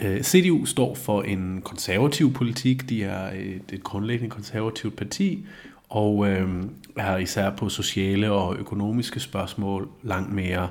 Øh, 0.00 0.22
CDU 0.22 0.64
står 0.64 0.94
for 0.94 1.22
en 1.22 1.62
konservativ 1.64 2.32
politik. 2.32 2.88
De 2.88 3.04
er 3.04 3.30
et, 3.30 3.62
et 3.72 3.84
grundlæggende 3.84 4.30
konservativt 4.30 4.96
parti, 4.96 5.46
og 5.88 6.28
øh, 6.28 6.48
er 6.96 7.16
især 7.16 7.50
på 7.50 7.68
sociale 7.68 8.30
og 8.30 8.56
økonomiske 8.56 9.20
spørgsmål 9.20 9.88
langt 10.02 10.32
mere 10.32 10.68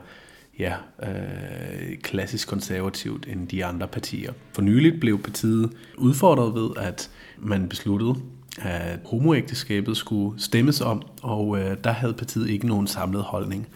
ja, 0.63 0.73
øh, 1.09 1.97
klassisk 1.97 2.47
konservativt 2.47 3.27
end 3.27 3.47
de 3.47 3.65
andre 3.65 3.87
partier. 3.87 4.33
For 4.53 4.61
nyligt 4.61 4.99
blev 4.99 5.21
partiet 5.21 5.69
udfordret 5.97 6.55
ved, 6.55 6.69
at 6.77 7.09
man 7.37 7.69
besluttede, 7.69 8.15
at 8.61 8.99
homoægteskabet 9.05 9.97
skulle 9.97 10.41
stemmes 10.41 10.81
om, 10.81 11.01
og 11.21 11.59
øh, 11.59 11.77
der 11.83 11.91
havde 11.91 12.13
partiet 12.13 12.49
ikke 12.49 12.67
nogen 12.67 12.87
samlet 12.87 13.23
holdning. 13.23 13.67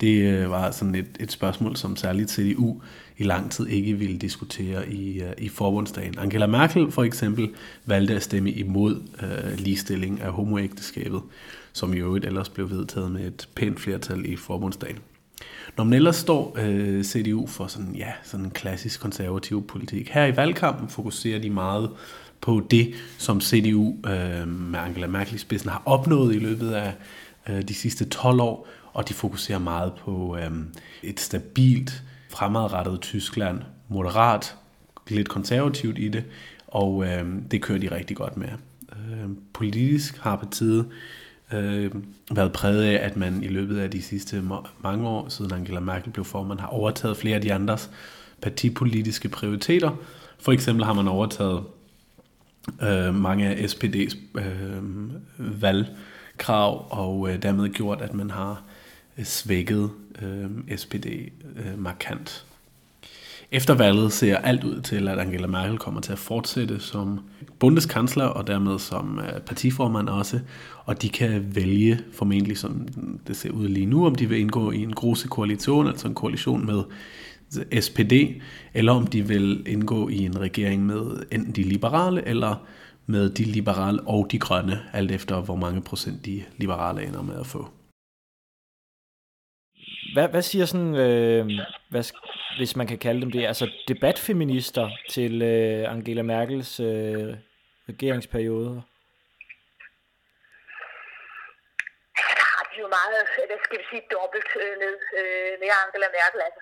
Det 0.00 0.22
øh, 0.22 0.50
var 0.50 0.70
sådan 0.70 0.94
et, 0.94 1.06
et 1.20 1.32
spørgsmål, 1.32 1.76
som 1.76 1.96
særligt 1.96 2.30
CDU 2.30 2.80
i 3.16 3.24
lang 3.24 3.50
tid 3.50 3.66
ikke 3.66 3.94
ville 3.94 4.18
diskutere 4.18 4.88
i, 4.88 5.22
øh, 5.22 5.32
i 5.38 5.48
forbundsdagen. 5.48 6.18
Angela 6.18 6.46
Merkel 6.46 6.90
for 6.90 7.02
eksempel 7.02 7.48
valgte 7.86 8.14
at 8.14 8.22
stemme 8.22 8.50
imod 8.50 9.02
øh, 9.22 9.58
ligestilling 9.58 10.20
af 10.20 10.32
homoægteskabet, 10.32 11.20
som 11.72 11.94
i 11.94 11.96
øvrigt 11.96 12.24
ellers 12.24 12.48
blev 12.48 12.70
vedtaget 12.70 13.10
med 13.10 13.26
et 13.26 13.48
pænt 13.54 13.80
flertal 13.80 14.32
i 14.32 14.36
forbundsdagen. 14.36 14.98
Når 15.76 15.84
man 15.84 15.92
ellers 15.92 16.16
står 16.16 16.56
øh, 16.58 17.04
CDU 17.04 17.46
for 17.46 17.66
sådan, 17.66 17.94
ja, 17.94 18.12
sådan 18.22 18.46
en 18.46 18.50
klassisk 18.50 19.00
konservativ 19.00 19.66
politik. 19.66 20.08
Her 20.08 20.26
i 20.26 20.36
valgkampen 20.36 20.88
fokuserer 20.88 21.38
de 21.38 21.50
meget 21.50 21.90
på 22.40 22.66
det, 22.70 22.94
som 23.18 23.40
CDU 23.40 23.96
øh, 24.06 24.48
med 24.48 24.78
Angela 24.78 25.06
Merkel 25.06 25.34
i 25.34 25.38
spidsen 25.38 25.70
har 25.70 25.82
opnået 25.84 26.34
i 26.34 26.38
løbet 26.38 26.70
af 26.70 26.94
øh, 27.48 27.62
de 27.62 27.74
sidste 27.74 28.04
12 28.04 28.40
år, 28.40 28.68
og 28.92 29.08
de 29.08 29.14
fokuserer 29.14 29.58
meget 29.58 29.92
på 29.94 30.36
øh, 30.36 30.50
et 31.02 31.20
stabilt, 31.20 32.02
fremadrettet 32.28 33.00
Tyskland, 33.00 33.60
moderat, 33.88 34.56
lidt 35.08 35.28
konservativt 35.28 35.98
i 35.98 36.08
det, 36.08 36.24
og 36.66 37.04
øh, 37.06 37.26
det 37.50 37.62
kører 37.62 37.78
de 37.78 37.94
rigtig 37.94 38.16
godt 38.16 38.36
med. 38.36 38.48
Øh, 38.92 39.28
politisk 39.52 40.18
har 40.18 40.36
partiet 40.36 40.86
øh, 41.52 41.90
været 42.30 42.52
præget 42.52 42.82
af, 42.82 43.06
at 43.06 43.16
man 43.16 43.42
i 43.42 43.48
løbet 43.48 43.78
af 43.78 43.90
de 43.90 44.02
sidste 44.02 44.42
mange 44.82 45.08
år, 45.08 45.28
siden 45.28 45.52
Angela 45.52 45.80
Merkel 45.80 46.12
blev 46.12 46.24
formand, 46.24 46.60
har 46.60 46.66
overtaget 46.66 47.16
flere 47.16 47.34
af 47.34 47.40
de 47.42 47.52
andres 47.52 47.90
partipolitiske 48.42 49.28
prioriteter. 49.28 49.90
For 50.38 50.52
eksempel 50.52 50.84
har 50.84 50.92
man 50.92 51.08
overtaget 51.08 51.62
øh, 52.82 53.14
mange 53.14 53.48
af 53.48 53.64
SPD's 53.64 54.16
øh, 54.34 54.82
valgkrav, 55.38 56.86
og 56.90 57.30
øh, 57.30 57.42
dermed 57.42 57.68
gjort, 57.68 58.02
at 58.02 58.14
man 58.14 58.30
har 58.30 58.62
øh, 59.18 59.24
svækket 59.24 59.90
øh, 60.22 60.76
SPD 60.76 61.06
øh, 61.56 61.78
markant. 61.78 62.47
Efter 63.52 63.74
valget 63.74 64.12
ser 64.12 64.36
alt 64.36 64.64
ud 64.64 64.80
til, 64.80 65.08
at 65.08 65.18
Angela 65.18 65.46
Merkel 65.46 65.78
kommer 65.78 66.00
til 66.00 66.12
at 66.12 66.18
fortsætte 66.18 66.80
som 66.80 67.20
bundeskansler 67.58 68.24
og 68.24 68.46
dermed 68.46 68.78
som 68.78 69.18
øh, 69.18 69.40
partiformand 69.40 70.08
også, 70.08 70.40
og 70.84 71.02
de 71.02 71.08
kan 71.08 71.46
vælge 71.54 72.00
formentlig, 72.12 72.58
som 72.58 72.88
det 73.26 73.36
ser 73.36 73.50
ud 73.50 73.68
lige 73.68 73.86
nu, 73.86 74.06
om 74.06 74.14
de 74.14 74.28
vil 74.28 74.38
indgå 74.38 74.70
i 74.70 74.82
en 74.82 74.92
grosse 74.92 75.28
koalition, 75.28 75.86
altså 75.86 76.08
en 76.08 76.14
koalition 76.14 76.66
med 76.66 76.82
SPD, 77.80 78.12
eller 78.74 78.92
om 78.92 79.06
de 79.06 79.28
vil 79.28 79.62
indgå 79.66 80.08
i 80.08 80.18
en 80.18 80.40
regering 80.40 80.86
med 80.86 81.22
enten 81.30 81.52
de 81.52 81.62
liberale 81.62 82.28
eller 82.28 82.66
med 83.06 83.30
de 83.30 83.44
liberale 83.44 84.00
og 84.00 84.28
de 84.30 84.38
grønne, 84.38 84.80
alt 84.92 85.10
efter 85.10 85.40
hvor 85.40 85.56
mange 85.56 85.80
procent 85.80 86.26
de 86.26 86.42
liberale 86.56 87.06
ender 87.06 87.22
med 87.22 87.34
at 87.40 87.46
få. 87.46 87.68
Hvad, 90.18 90.28
hvad 90.28 90.42
siger 90.42 90.66
sådan, 90.66 90.94
øh, 90.94 91.46
hvad, 91.90 92.04
hvis 92.58 92.76
man 92.76 92.86
kan 92.86 92.98
kalde 92.98 93.20
dem 93.20 93.30
det, 93.30 93.46
altså 93.46 93.70
debatfeminister 93.88 94.90
til 95.10 95.42
øh, 95.42 95.92
Angela 95.92 96.22
Merkels 96.22 96.80
øh, 96.80 97.34
regeringsperiode? 97.88 98.82
jo 102.82 102.88
meget, 102.98 103.10
hvad 103.50 103.60
skal 103.66 103.78
vi 103.80 103.86
sige, 103.90 104.04
dobbelt 104.16 104.50
øh, 104.62 104.74
ned 104.84 104.96
øh, 105.20 105.52
med 105.60 105.68
Angela 105.82 106.08
Merkel. 106.18 106.40
Altså, 106.48 106.60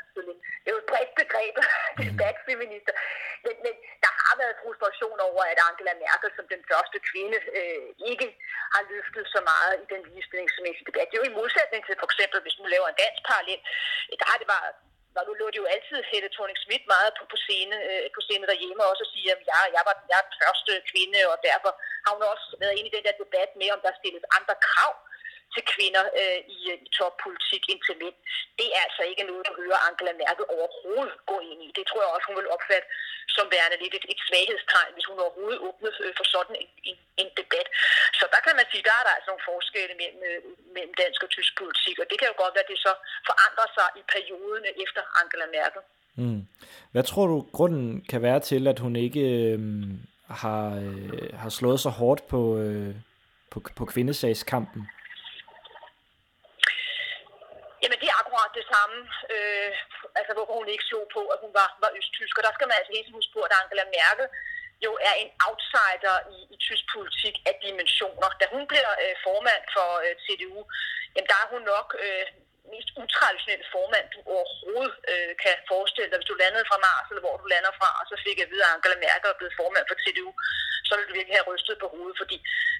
det 0.62 0.68
er 0.68 0.74
jo 0.76 0.82
et 0.84 0.90
bredt 0.92 1.12
begreb, 1.22 1.54
mhm. 1.62 2.04
debatfeminister. 2.06 2.92
Men, 3.44 3.54
men 3.64 3.74
der 4.04 4.12
været 4.42 4.60
frustration 4.62 5.18
over, 5.28 5.42
at 5.52 5.58
Angela 5.68 5.94
Merkel 6.04 6.30
som 6.36 6.46
den 6.54 6.62
første 6.70 6.98
kvinde 7.10 7.38
øh, 7.58 7.86
ikke 8.10 8.28
har 8.74 8.82
løftet 8.92 9.24
så 9.34 9.40
meget 9.50 9.74
i 9.82 9.84
den 9.92 10.02
ligestillingsmæssige 10.10 10.88
debat. 10.88 11.08
Det 11.08 11.16
er 11.16 11.22
jo 11.22 11.30
i 11.30 11.38
modsætning 11.40 11.80
til 11.84 11.96
for 12.00 12.08
eksempel, 12.10 12.38
hvis 12.44 12.58
man 12.62 12.72
laver 12.74 12.88
en 12.88 13.00
dansk 13.04 13.22
parallel, 13.30 13.60
øh, 14.10 14.14
der 14.20 14.26
har 14.30 14.38
det 14.42 14.48
bare 14.54 14.68
og 15.20 15.24
nu 15.28 15.32
lå 15.40 15.46
det 15.52 15.62
jo 15.62 15.72
altid 15.74 15.98
Helle 16.10 16.30
thorning 16.34 16.58
Schmidt 16.62 16.84
meget 16.94 17.10
på, 17.18 17.22
på, 17.32 17.36
scene, 17.44 17.76
øh, 17.90 18.06
på 18.16 18.20
scene 18.26 18.46
derhjemme 18.50 18.90
også 18.90 19.02
og 19.06 19.12
sige, 19.14 19.28
at 19.34 19.40
jeg, 19.50 19.62
jeg, 19.76 19.82
var, 19.88 19.94
jeg 20.10 20.16
er 20.20 20.26
den 20.28 20.36
første 20.42 20.72
kvinde, 20.90 21.20
og 21.32 21.36
derfor 21.48 21.70
har 22.04 22.12
hun 22.16 22.24
også 22.34 22.46
været 22.62 22.76
inde 22.78 22.88
i 22.90 22.96
den 22.96 23.04
der 23.06 23.20
debat 23.22 23.50
med, 23.60 23.68
om 23.76 23.80
der 23.84 23.92
stilles 24.00 24.24
andre 24.38 24.54
krav 24.66 24.92
til 25.54 25.64
kvinder 25.72 26.04
øh, 26.20 26.40
i, 26.56 26.58
øh, 26.72 26.78
i 26.86 26.88
toppolitik 26.98 27.62
end 27.70 27.80
til 27.86 27.96
mænd. 28.02 28.16
Det 28.60 28.68
er 28.76 28.80
altså 28.86 29.02
ikke 29.10 29.24
noget, 29.30 29.42
der 29.48 29.54
hører 29.60 29.80
Angela 29.88 30.12
Merkel 30.22 30.46
overhovedet 30.56 31.16
gå 31.30 31.36
ind 31.50 31.60
i. 31.66 31.68
Det 31.78 31.84
tror 31.86 32.02
jeg 32.02 32.12
også, 32.14 32.26
hun 32.28 32.38
vil 32.40 32.52
opfatte 32.56 32.88
som 33.36 33.46
værende 33.54 33.78
lidt 33.82 33.94
et, 33.98 34.06
et 34.12 34.20
svaghedstegn, 34.26 34.92
hvis 34.94 35.08
hun 35.10 35.18
overhovedet 35.24 35.60
åbnede 35.68 35.94
øh, 36.04 36.12
for 36.18 36.26
sådan 36.34 36.56
en, 36.62 36.68
en, 36.90 36.96
en 37.22 37.30
debat. 37.40 37.68
Så 38.18 38.24
der 38.34 38.40
kan 38.46 38.54
man 38.58 38.66
sige, 38.70 38.86
der 38.88 38.94
er 39.00 39.04
der 39.06 39.12
altså 39.16 39.28
nogle 39.30 39.48
forskelle 39.52 39.94
mellem, 40.02 40.20
øh, 40.30 40.40
mellem 40.76 40.94
dansk 41.02 41.20
og 41.26 41.30
tysk 41.36 41.52
politik, 41.60 41.96
og 42.02 42.06
det 42.10 42.16
kan 42.18 42.30
jo 42.30 42.36
godt 42.42 42.54
være, 42.56 42.66
at 42.66 42.72
det 42.72 42.80
så 42.86 42.92
forandrer 43.28 43.68
sig 43.76 43.88
i 44.00 44.02
perioden 44.14 44.64
efter 44.84 45.02
Angela 45.20 45.46
Merkel. 45.56 45.82
Mm. 46.20 46.40
Hvad 46.92 47.04
tror 47.10 47.26
du, 47.26 47.36
grunden 47.56 48.04
kan 48.10 48.22
være 48.22 48.40
til, 48.40 48.62
at 48.72 48.78
hun 48.78 48.96
ikke 48.96 49.20
øh, 49.20 49.58
har, 50.42 50.64
øh, 50.84 51.38
har 51.42 51.50
slået 51.58 51.80
så 51.80 51.90
hårdt 52.00 52.22
på, 52.32 52.40
øh, 52.58 52.94
på, 53.50 53.58
på 53.76 53.84
kvindesagskampen? 53.84 54.80
Jamen 57.82 57.98
det 58.02 58.08
er 58.12 58.18
akkurat 58.22 58.50
det 58.58 58.64
samme, 58.86 59.00
øh, 59.34 59.70
altså 60.18 60.32
hvorfor 60.34 60.54
hun 60.60 60.68
ikke 60.74 60.90
så 60.92 60.98
på, 61.16 61.22
at 61.34 61.38
hun 61.44 61.52
var, 61.60 61.68
var 61.82 61.90
østtysk. 61.98 62.34
Og 62.38 62.44
der 62.46 62.52
skal 62.54 62.68
man 62.68 62.78
altså 62.78 62.92
helt 62.96 63.16
huske 63.16 63.32
på, 63.36 63.40
at 63.46 63.56
Angela 63.60 63.84
Merkel 63.96 64.28
jo 64.86 64.92
er 65.08 65.14
en 65.22 65.30
outsider 65.46 66.16
i, 66.36 66.38
i 66.54 66.56
tysk 66.66 66.84
politik 66.94 67.36
af 67.48 67.54
dimensioner. 67.64 68.28
Da 68.40 68.44
hun 68.54 68.64
bliver 68.70 68.92
øh, 69.02 69.14
formand 69.26 69.62
for 69.76 69.90
øh, 70.04 70.14
CDU, 70.24 70.60
jamen 71.14 71.30
der 71.30 71.38
er 71.42 71.48
hun 71.54 71.62
nok 71.74 71.88
øh, 72.04 72.26
mest 72.72 72.88
utraditionelle 73.02 73.66
formand, 73.74 74.06
du 74.14 74.20
overhovedet 74.34 74.96
øh, 75.12 75.32
kan 75.44 75.54
forestille 75.72 76.08
dig. 76.10 76.18
Hvis 76.18 76.30
du 76.32 76.36
landede 76.42 76.68
fra 76.70 76.78
Mars, 76.86 77.06
eller 77.10 77.24
hvor 77.26 77.36
du 77.42 77.46
lander 77.52 77.72
fra, 77.80 77.90
og 78.00 78.04
så 78.10 78.16
fik 78.26 78.36
jeg 78.42 78.48
videre, 78.52 78.68
at 78.70 78.74
Angela 78.74 78.96
Merkel 79.04 79.30
er 79.32 79.40
blevet 79.40 79.58
formand 79.60 79.86
for 79.88 79.98
CDU, 80.02 80.30
så 80.86 80.92
ville 80.94 81.08
du 81.10 81.16
virkelig 81.18 81.36
have 81.38 81.50
rystet 81.52 81.76
på 81.82 81.88
hovedet, 81.94 82.16
fordi 82.22 82.36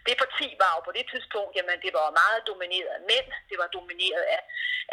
det 0.07 0.15
parti 0.23 0.47
var 0.63 0.71
jo 0.77 0.81
på 0.89 0.93
det 0.99 1.07
tidspunkt, 1.13 1.53
jamen 1.57 1.79
det 1.85 1.93
var 1.99 2.19
meget 2.23 2.41
domineret 2.51 2.91
af 2.99 3.03
mænd, 3.11 3.29
det 3.51 3.57
var 3.63 3.69
domineret 3.77 4.25
af, 4.37 4.43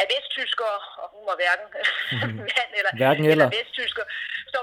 af 0.02 0.06
vesttyskere, 0.14 0.80
og 1.02 1.08
hun 1.14 1.24
var 1.30 1.36
hverken 1.42 1.68
mm. 1.76 2.40
mand 2.50 2.72
eller, 2.80 2.92
hverken 3.02 3.26
eller. 3.32 3.46
eller 3.48 3.58
vesttysker. 3.60 4.06
Så 4.54 4.60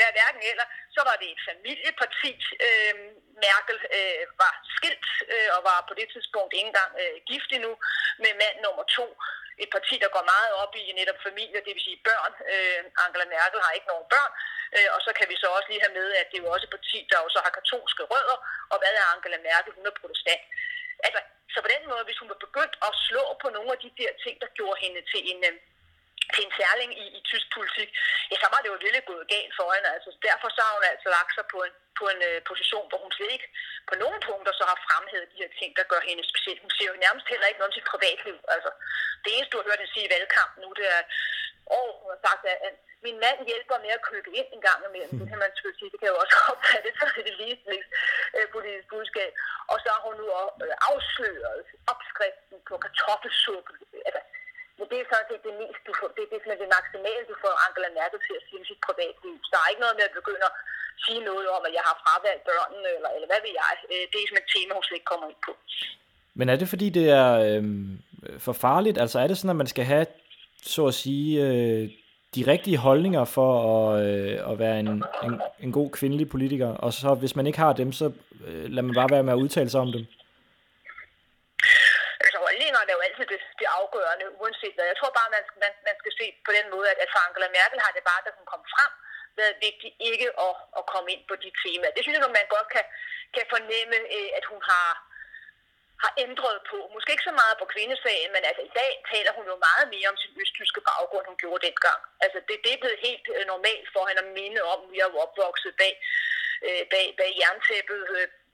ja, 0.00 0.06
hverken 0.16 0.42
eller, 0.50 0.66
så 0.96 1.00
var 1.08 1.16
det 1.20 1.28
et 1.34 1.42
familieparti. 1.50 2.32
Øh, 2.66 2.94
Merkel 3.46 3.78
øh, 3.98 4.24
var 4.42 4.54
skilt 4.76 5.06
øh, 5.32 5.48
og 5.56 5.60
var 5.70 5.78
på 5.88 5.94
det 5.98 6.08
tidspunkt 6.14 6.52
ikke 6.52 6.70
engang 6.72 6.92
øh, 7.02 7.16
gift 7.30 7.50
endnu 7.56 7.72
med 8.22 8.32
mand 8.42 8.56
nummer 8.64 8.84
to 8.96 9.06
et 9.62 9.70
parti, 9.76 9.94
der 10.04 10.10
går 10.16 10.24
meget 10.34 10.50
op 10.62 10.72
i 10.80 10.84
netop 11.00 11.20
familie, 11.28 11.64
det 11.66 11.72
vil 11.74 11.86
sige 11.88 12.04
børn. 12.08 12.32
Øh, 12.52 12.80
Angela 13.04 13.26
Merkel 13.34 13.60
har 13.64 13.72
ikke 13.76 13.90
nogen 13.92 14.06
børn, 14.14 14.32
øh, 14.76 14.88
og 14.94 15.00
så 15.06 15.10
kan 15.18 15.26
vi 15.30 15.36
så 15.42 15.46
også 15.56 15.68
lige 15.70 15.84
have 15.84 15.96
med, 16.00 16.08
at 16.20 16.26
det 16.30 16.36
er 16.36 16.44
jo 16.44 16.54
også 16.54 16.66
et 16.66 16.76
parti, 16.76 16.98
der 17.10 17.18
jo 17.24 17.28
så 17.34 17.40
har 17.44 17.58
katolske 17.58 18.04
rødder, 18.12 18.38
og 18.72 18.76
hvad 18.80 18.92
er 19.00 19.12
Angela 19.14 19.38
Merkel? 19.48 19.76
Hun 19.78 19.86
er 19.90 20.00
protestant. 20.00 20.42
Altså, 21.06 21.20
så 21.52 21.58
på 21.64 21.70
den 21.74 21.84
måde, 21.90 22.04
hvis 22.06 22.20
hun 22.20 22.30
var 22.32 22.40
begyndt 22.46 22.74
at 22.88 22.92
slå 23.06 23.24
på 23.42 23.48
nogle 23.56 23.70
af 23.74 23.80
de 23.84 23.90
der 24.00 24.12
ting, 24.24 24.34
der 24.42 24.56
gjorde 24.58 24.82
hende 24.84 25.00
til 25.12 25.20
en, 25.30 25.40
øh, 25.50 25.54
til 26.34 26.42
en 26.46 26.54
særling 26.60 26.90
i, 27.02 27.04
i 27.18 27.20
tysk 27.30 27.46
politik, 27.56 27.88
ja, 28.30 28.36
så 28.42 28.48
var 28.52 28.60
det 28.60 28.70
jo 28.70 28.76
virkelig 28.84 29.04
gået 29.10 29.30
galt 29.34 29.52
for 29.58 29.68
hende. 29.74 29.88
Altså, 29.96 30.10
derfor 30.28 30.48
så 30.56 30.60
har 30.66 30.74
hun 30.76 30.86
altså 30.92 31.08
lagt 31.16 31.32
sig 31.36 31.46
på 31.54 31.58
en, 31.66 31.74
på 31.98 32.04
en 32.12 32.20
uh, 32.30 32.38
position, 32.50 32.86
hvor 32.88 33.00
hun 33.04 33.12
slet 33.12 33.32
ikke 33.36 33.48
på 33.88 33.94
nogle 34.02 34.18
punkter 34.28 34.52
så 34.58 34.64
har 34.70 34.78
fremhævet 34.86 35.32
de 35.32 35.40
her 35.42 35.50
ting, 35.60 35.70
der 35.78 35.90
gør 35.92 36.02
hende 36.08 36.24
specielt. 36.32 36.64
Hun 36.64 36.74
siger 36.76 36.90
jo 36.92 37.02
nærmest 37.04 37.26
heller 37.32 37.46
ikke 37.48 37.60
noget 37.60 37.72
om 37.72 37.76
sit 37.78 37.90
privatliv. 37.92 38.36
Altså, 38.54 38.70
det 39.22 39.30
eneste, 39.30 39.52
du 39.52 39.58
har 39.58 39.68
hørt 39.68 39.80
hende 39.80 39.94
sige 39.94 40.08
i 40.08 40.12
valgkampen 40.14 40.58
nu, 40.64 40.70
det 40.80 40.86
er, 40.96 41.02
og 41.78 41.86
hun 42.00 42.08
har 42.14 42.20
sagt, 42.26 42.42
at, 42.52 42.58
at 42.68 42.74
min 43.06 43.18
mand 43.24 43.38
hjælper 43.50 43.76
med 43.84 43.92
at 43.96 44.06
købe 44.10 44.28
ind 44.38 44.48
en 44.56 44.62
gang 44.68 44.80
imellem. 44.88 45.14
Det 45.20 45.28
kan 45.30 45.40
man 45.42 45.50
selvfølgelig 45.52 45.80
sige, 45.80 45.92
det 45.92 46.00
kan 46.00 46.12
jo 46.12 46.18
også 46.24 46.36
opfattes 46.52 46.94
som 47.00 47.08
et 47.30 47.36
ligestillingspolitisk 47.40 48.86
øh, 48.86 48.92
budskab. 48.92 49.32
Og 49.72 49.76
så 49.82 49.88
har 49.94 50.02
hun 50.06 50.16
nu 50.20 50.26
øh, 50.64 50.74
afsløret 50.90 51.60
opskriften 51.92 52.56
på 52.68 52.74
kartoffelsuppe. 52.84 53.72
Altså, 54.06 54.20
men 54.78 54.86
det 54.90 54.98
er 54.98 55.06
sådan 55.10 55.28
set 55.30 55.42
det 55.48 55.54
mest, 55.62 55.80
du 55.88 55.92
får, 55.98 56.08
det, 56.16 56.22
det 56.30 56.36
er 56.38 56.42
sådan 56.44 56.62
det 56.64 56.70
maksimale, 56.76 57.24
du 57.30 57.36
får 57.44 57.54
Angela 57.66 57.88
Merkel 57.98 58.20
til 58.26 58.34
at 58.38 58.44
sige 58.46 58.58
om 58.60 58.66
sit 58.70 58.80
privatliv. 58.88 59.34
Så 59.44 59.48
der 59.52 59.60
er 59.60 59.70
ikke 59.72 59.84
noget 59.84 59.98
med 59.98 60.08
at 60.08 60.18
begynde 60.20 60.44
at 60.50 60.54
sige 61.04 61.22
noget 61.30 61.46
om, 61.56 61.62
at 61.68 61.72
jeg 61.78 61.84
har 61.88 61.96
fravalgt 62.04 62.42
børnene, 62.50 62.88
eller, 62.98 63.10
eller 63.16 63.28
hvad 63.30 63.40
ved 63.46 63.54
jeg. 63.62 63.72
Øh, 63.92 64.04
det 64.10 64.18
er 64.18 64.26
sådan 64.28 64.42
et 64.44 64.50
tema, 64.54 64.70
hun 64.76 64.84
slet 64.86 64.98
ikke 64.98 65.12
kommer 65.12 65.26
ind 65.32 65.42
på. 65.48 65.52
Men 66.38 66.46
er 66.48 66.56
det 66.60 66.68
fordi, 66.74 66.88
det 66.98 67.06
er 67.22 67.28
øh, 67.46 67.62
for 68.46 68.54
farligt? 68.66 68.96
Altså 69.02 69.16
er 69.22 69.26
det 69.28 69.36
sådan, 69.38 69.54
at 69.54 69.62
man 69.62 69.72
skal 69.74 69.84
have, 69.92 70.06
så 70.74 70.82
at 70.90 70.96
sige, 71.04 71.30
øh, 71.46 71.84
de 72.34 72.42
rigtige 72.52 72.78
holdninger 72.86 73.24
for 73.36 73.50
at, 73.74 74.06
øh, 74.06 74.50
at 74.50 74.58
være 74.58 74.78
en, 74.80 74.88
en, 75.26 75.34
en 75.64 75.72
god 75.78 75.88
kvindelig 75.98 76.26
politiker, 76.34 76.70
og 76.84 76.92
så 76.92 77.08
hvis 77.14 77.36
man 77.36 77.46
ikke 77.46 77.62
har 77.64 77.72
dem, 77.72 77.90
så 77.92 78.06
øh, 78.46 78.64
lader 78.72 78.86
man 78.88 78.94
bare 79.00 79.14
være 79.14 79.22
med 79.22 79.32
at 79.32 79.42
udtale 79.44 79.70
sig 79.70 79.80
om 79.80 79.92
dem? 79.96 80.04
holdningerne 82.48 82.90
er 82.92 82.96
jo 82.98 83.04
altid 83.08 83.26
det 83.34 83.40
afgørende, 83.88 84.26
uanset 84.40 84.74
hvad. 84.74 84.86
Jeg 84.92 84.98
tror 84.98 85.12
bare, 85.18 85.30
man, 85.36 85.44
man, 85.64 85.72
man 85.88 85.96
skal 86.00 86.12
se 86.20 86.26
på 86.46 86.50
den 86.58 86.66
måde, 86.74 86.86
at, 86.92 86.98
at 87.04 87.12
for 87.12 87.20
Angela 87.26 87.48
Merkel 87.56 87.80
har 87.84 87.92
det 87.96 88.04
bare, 88.10 88.24
da 88.24 88.30
hun 88.38 88.46
kom 88.52 88.64
frem, 88.74 88.92
været 89.40 89.56
vigtigt 89.66 89.94
ikke 90.10 90.28
at, 90.46 90.54
at 90.78 90.82
komme 90.92 91.08
ind 91.14 91.22
på 91.30 91.34
de 91.44 91.50
temaer. 91.62 91.94
Det 91.94 92.02
synes 92.02 92.16
jeg, 92.16 92.38
man 92.40 92.54
godt 92.56 92.68
kan, 92.74 92.84
kan 93.36 93.46
fornemme, 93.54 93.96
øh, 94.16 94.30
at 94.38 94.44
hun 94.50 94.60
har, 94.70 94.88
har 96.04 96.12
ændret 96.24 96.58
på. 96.70 96.78
Måske 96.94 97.12
ikke 97.12 97.28
så 97.30 97.36
meget 97.42 97.56
på 97.58 97.66
kvindesagen, 97.74 98.30
men 98.34 98.42
altså 98.48 98.62
i 98.68 98.72
dag 98.80 98.92
taler 99.12 99.32
hun 99.38 99.46
jo 99.52 99.56
meget 99.68 99.86
mere 99.94 100.08
om 100.12 100.18
sin 100.22 100.32
østtyske 100.42 100.80
baggrund, 100.90 101.26
hun 101.30 101.42
gjorde 101.42 101.66
dengang. 101.68 102.00
Altså 102.24 102.38
det, 102.46 102.56
det 102.64 102.70
er 102.72 102.82
blevet 102.82 103.04
helt 103.06 103.26
øh, 103.36 103.44
normalt 103.52 103.88
for 103.94 104.02
hende 104.08 104.24
at 104.24 104.32
minde 104.40 104.60
om, 104.72 104.78
at 104.84 104.90
vi 104.92 104.98
er 105.00 105.08
jo 105.10 105.16
opvokset 105.26 105.72
bag, 105.82 105.94
øh, 106.66 106.82
bag, 106.92 107.06
bag 107.20 107.30
jerntæppet 107.42 108.00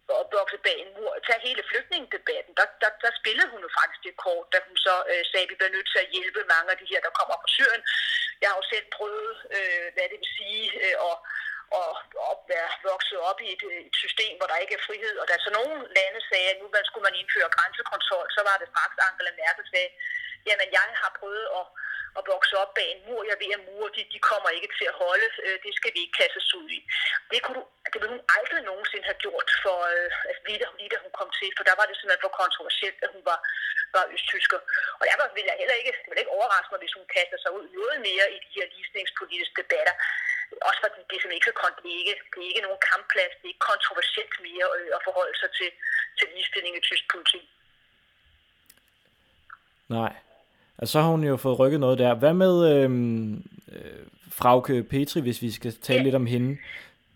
opvokset 0.08 0.60
bag 0.66 0.78
en 0.84 0.94
mur. 0.96 1.12
Tag 1.26 1.38
hele 1.48 1.62
flygtningedebatten. 1.70 2.52
Der, 2.58 2.66
der, 2.82 2.90
der 3.04 3.10
spillede 3.20 3.48
hun 3.52 3.60
jo 3.66 3.70
faktisk 3.78 4.02
det 4.06 4.16
kort, 4.24 4.46
da 4.52 4.58
hun 4.68 4.76
så 4.86 4.94
øh, 5.10 5.22
sagde, 5.30 5.46
at 5.46 5.50
vi 5.50 5.58
bliver 5.58 5.76
nødt 5.76 5.88
til 5.92 6.00
at 6.04 6.12
hjælpe 6.14 6.40
mange 6.54 6.70
af 6.72 6.78
de 6.78 6.90
her, 6.90 7.00
der 7.06 7.16
kommer 7.18 7.36
fra 7.42 7.52
Syrien. 7.56 7.82
Jeg 8.40 8.48
har 8.50 8.56
jo 8.60 8.66
selv 8.72 8.86
prøvet, 8.96 9.34
øh, 9.56 9.86
hvad 9.94 10.06
det 10.10 10.18
vil 10.22 10.34
sige, 10.38 10.64
øh, 10.84 10.96
at 11.08 11.16
og, 11.80 11.90
og 12.28 12.34
være 12.52 12.70
vokset 12.90 13.18
op 13.30 13.38
i 13.46 13.48
et, 13.54 13.62
øh, 13.70 13.80
et 13.88 13.96
system, 14.04 14.32
hvor 14.38 14.48
der 14.50 14.62
ikke 14.62 14.74
er 14.78 14.86
frihed. 14.88 15.14
Og 15.20 15.26
da 15.28 15.34
så 15.38 15.50
nogle 15.58 15.76
lande 15.98 16.20
sagde, 16.30 16.48
at 16.52 16.58
nu 16.62 16.66
skulle 16.88 17.06
man 17.08 17.18
indføre 17.20 17.54
grænsekontrol, 17.56 18.26
så 18.36 18.40
var 18.48 18.56
det 18.60 18.68
straks 18.72 18.96
Angela 19.06 19.32
Merkel 19.40 19.66
sagde, 19.72 19.90
jamen 20.48 20.68
jeg 20.78 20.86
har 21.02 21.12
prøvet 21.20 21.46
at 21.58 21.64
at 22.18 22.22
vokse 22.34 22.54
op 22.62 22.72
bag 22.78 22.88
en 22.94 23.00
mur. 23.06 23.20
Jeg 23.30 23.36
ved, 23.42 23.50
at 23.56 23.64
mure, 23.68 23.90
de, 23.96 24.02
de 24.14 24.18
kommer 24.30 24.50
ikke 24.56 24.70
til 24.78 24.86
at 24.92 24.98
holde. 25.04 25.28
Øh, 25.46 25.56
det 25.64 25.72
skal 25.78 25.90
vi 25.94 26.00
ikke 26.04 26.18
kastes 26.22 26.54
ud 26.58 26.68
i. 26.78 26.80
Det, 27.30 27.38
kunne 27.42 27.58
du, 27.60 27.64
det 27.92 27.98
ville 28.00 28.14
hun 28.16 28.24
aldrig 28.36 28.62
nogensinde 28.70 29.08
have 29.10 29.22
gjort, 29.24 29.48
for, 29.64 29.76
øh, 29.92 30.10
altså, 30.28 30.42
lige, 30.46 30.58
da, 30.62 30.66
lige 30.80 30.92
da 30.92 30.98
hun 31.06 31.14
kom 31.20 31.30
til, 31.38 31.48
for 31.56 31.64
der 31.68 31.76
var 31.78 31.86
det 31.86 31.94
simpelthen 31.96 32.26
for 32.26 32.38
kontroversielt, 32.42 32.98
at 33.04 33.10
hun 33.14 33.22
var, 33.30 33.38
var 33.94 34.04
østtysker. 34.14 34.60
Og 34.98 35.04
derfor 35.08 35.24
vil 35.36 35.48
jeg 35.50 35.56
heller 35.62 35.76
ikke, 35.80 35.92
det 36.02 36.08
vil 36.10 36.22
ikke 36.22 36.36
overraske 36.38 36.70
mig, 36.72 36.80
hvis 36.82 36.96
hun 36.98 37.06
kaster 37.16 37.38
sig 37.40 37.50
ud 37.58 37.64
noget 37.78 37.98
mere 38.08 38.26
i 38.36 38.38
de 38.44 38.54
her 38.56 38.66
ligestillingspolitiske 38.72 39.58
debatter. 39.62 39.94
Også 40.68 40.80
fordi 40.82 41.00
det 41.10 41.16
er 41.30 41.36
ikke, 41.38 41.48
så 41.48 41.68
det 41.84 41.90
er 41.94 42.00
ikke, 42.02 42.16
det 42.32 42.40
er 42.42 42.50
ikke 42.50 42.66
nogen 42.66 42.86
kampplads, 42.92 43.32
det 43.38 43.46
er 43.46 43.52
ikke 43.52 43.68
kontroversielt 43.72 44.36
mere 44.48 44.66
øh, 44.78 44.90
at 44.96 45.00
forholde 45.06 45.36
sig 45.42 45.50
til, 45.58 45.70
til 46.18 46.26
ligestilling 46.34 46.74
i 46.76 46.86
tysk 46.88 47.04
politik. 47.14 47.44
Nej. 49.96 50.12
Altså, 50.78 50.92
så 50.92 50.98
har 51.02 51.10
hun 51.14 51.24
jo 51.30 51.36
fået 51.44 51.58
rykket 51.62 51.80
noget 51.84 51.98
der. 52.02 52.20
Hvad 52.22 52.34
med 52.44 52.54
øhm, 52.72 53.32
øh, 53.74 54.02
Frauke 54.38 54.76
Petri, 54.92 55.20
hvis 55.26 55.38
vi 55.44 55.50
skal 55.58 55.72
tale 55.88 56.02
ja. 56.02 56.06
lidt 56.06 56.20
om 56.22 56.26
hende? 56.34 56.50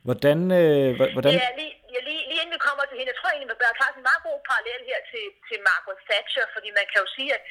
Hvordan... 0.06 0.38
Øh, 0.60 0.90
hvordan... 1.16 1.32
Ja, 1.44 1.50
lige, 1.60 1.74
ja, 1.94 2.00
lige, 2.08 2.22
lige 2.30 2.40
inden 2.42 2.56
vi 2.56 2.66
kommer 2.68 2.84
til 2.86 2.96
hende, 2.98 3.10
jeg 3.12 3.18
tror 3.18 3.30
egentlig, 3.30 3.48
der 3.62 3.70
er 3.72 3.80
klart 3.80 3.94
en 3.96 4.08
meget 4.10 4.22
god 4.28 4.38
parallel 4.50 4.80
her 4.90 5.00
til, 5.12 5.24
til 5.48 5.58
Margaret 5.68 6.00
Thatcher, 6.08 6.46
fordi 6.54 6.68
man 6.78 6.86
kan 6.90 6.98
jo 7.04 7.08
sige, 7.16 7.30
at, 7.38 7.42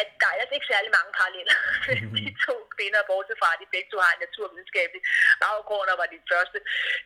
at 0.00 0.08
der 0.20 0.28
er 0.30 0.36
altså 0.42 0.54
ikke 0.56 0.72
særlig 0.72 0.90
mange 0.98 1.12
paralleller. 1.18 1.56
de 2.18 2.24
to 2.46 2.54
kvinder, 2.74 3.08
bortset 3.10 3.40
fra, 3.40 3.48
at 3.54 3.60
de 3.62 3.72
begge 3.74 3.90
to 3.90 3.98
har 4.04 4.12
en 4.14 4.24
naturvidenskabelig 4.26 5.02
baggrund, 5.44 5.88
og 5.92 5.96
var 6.02 6.08
de 6.14 6.20
første 6.32 6.58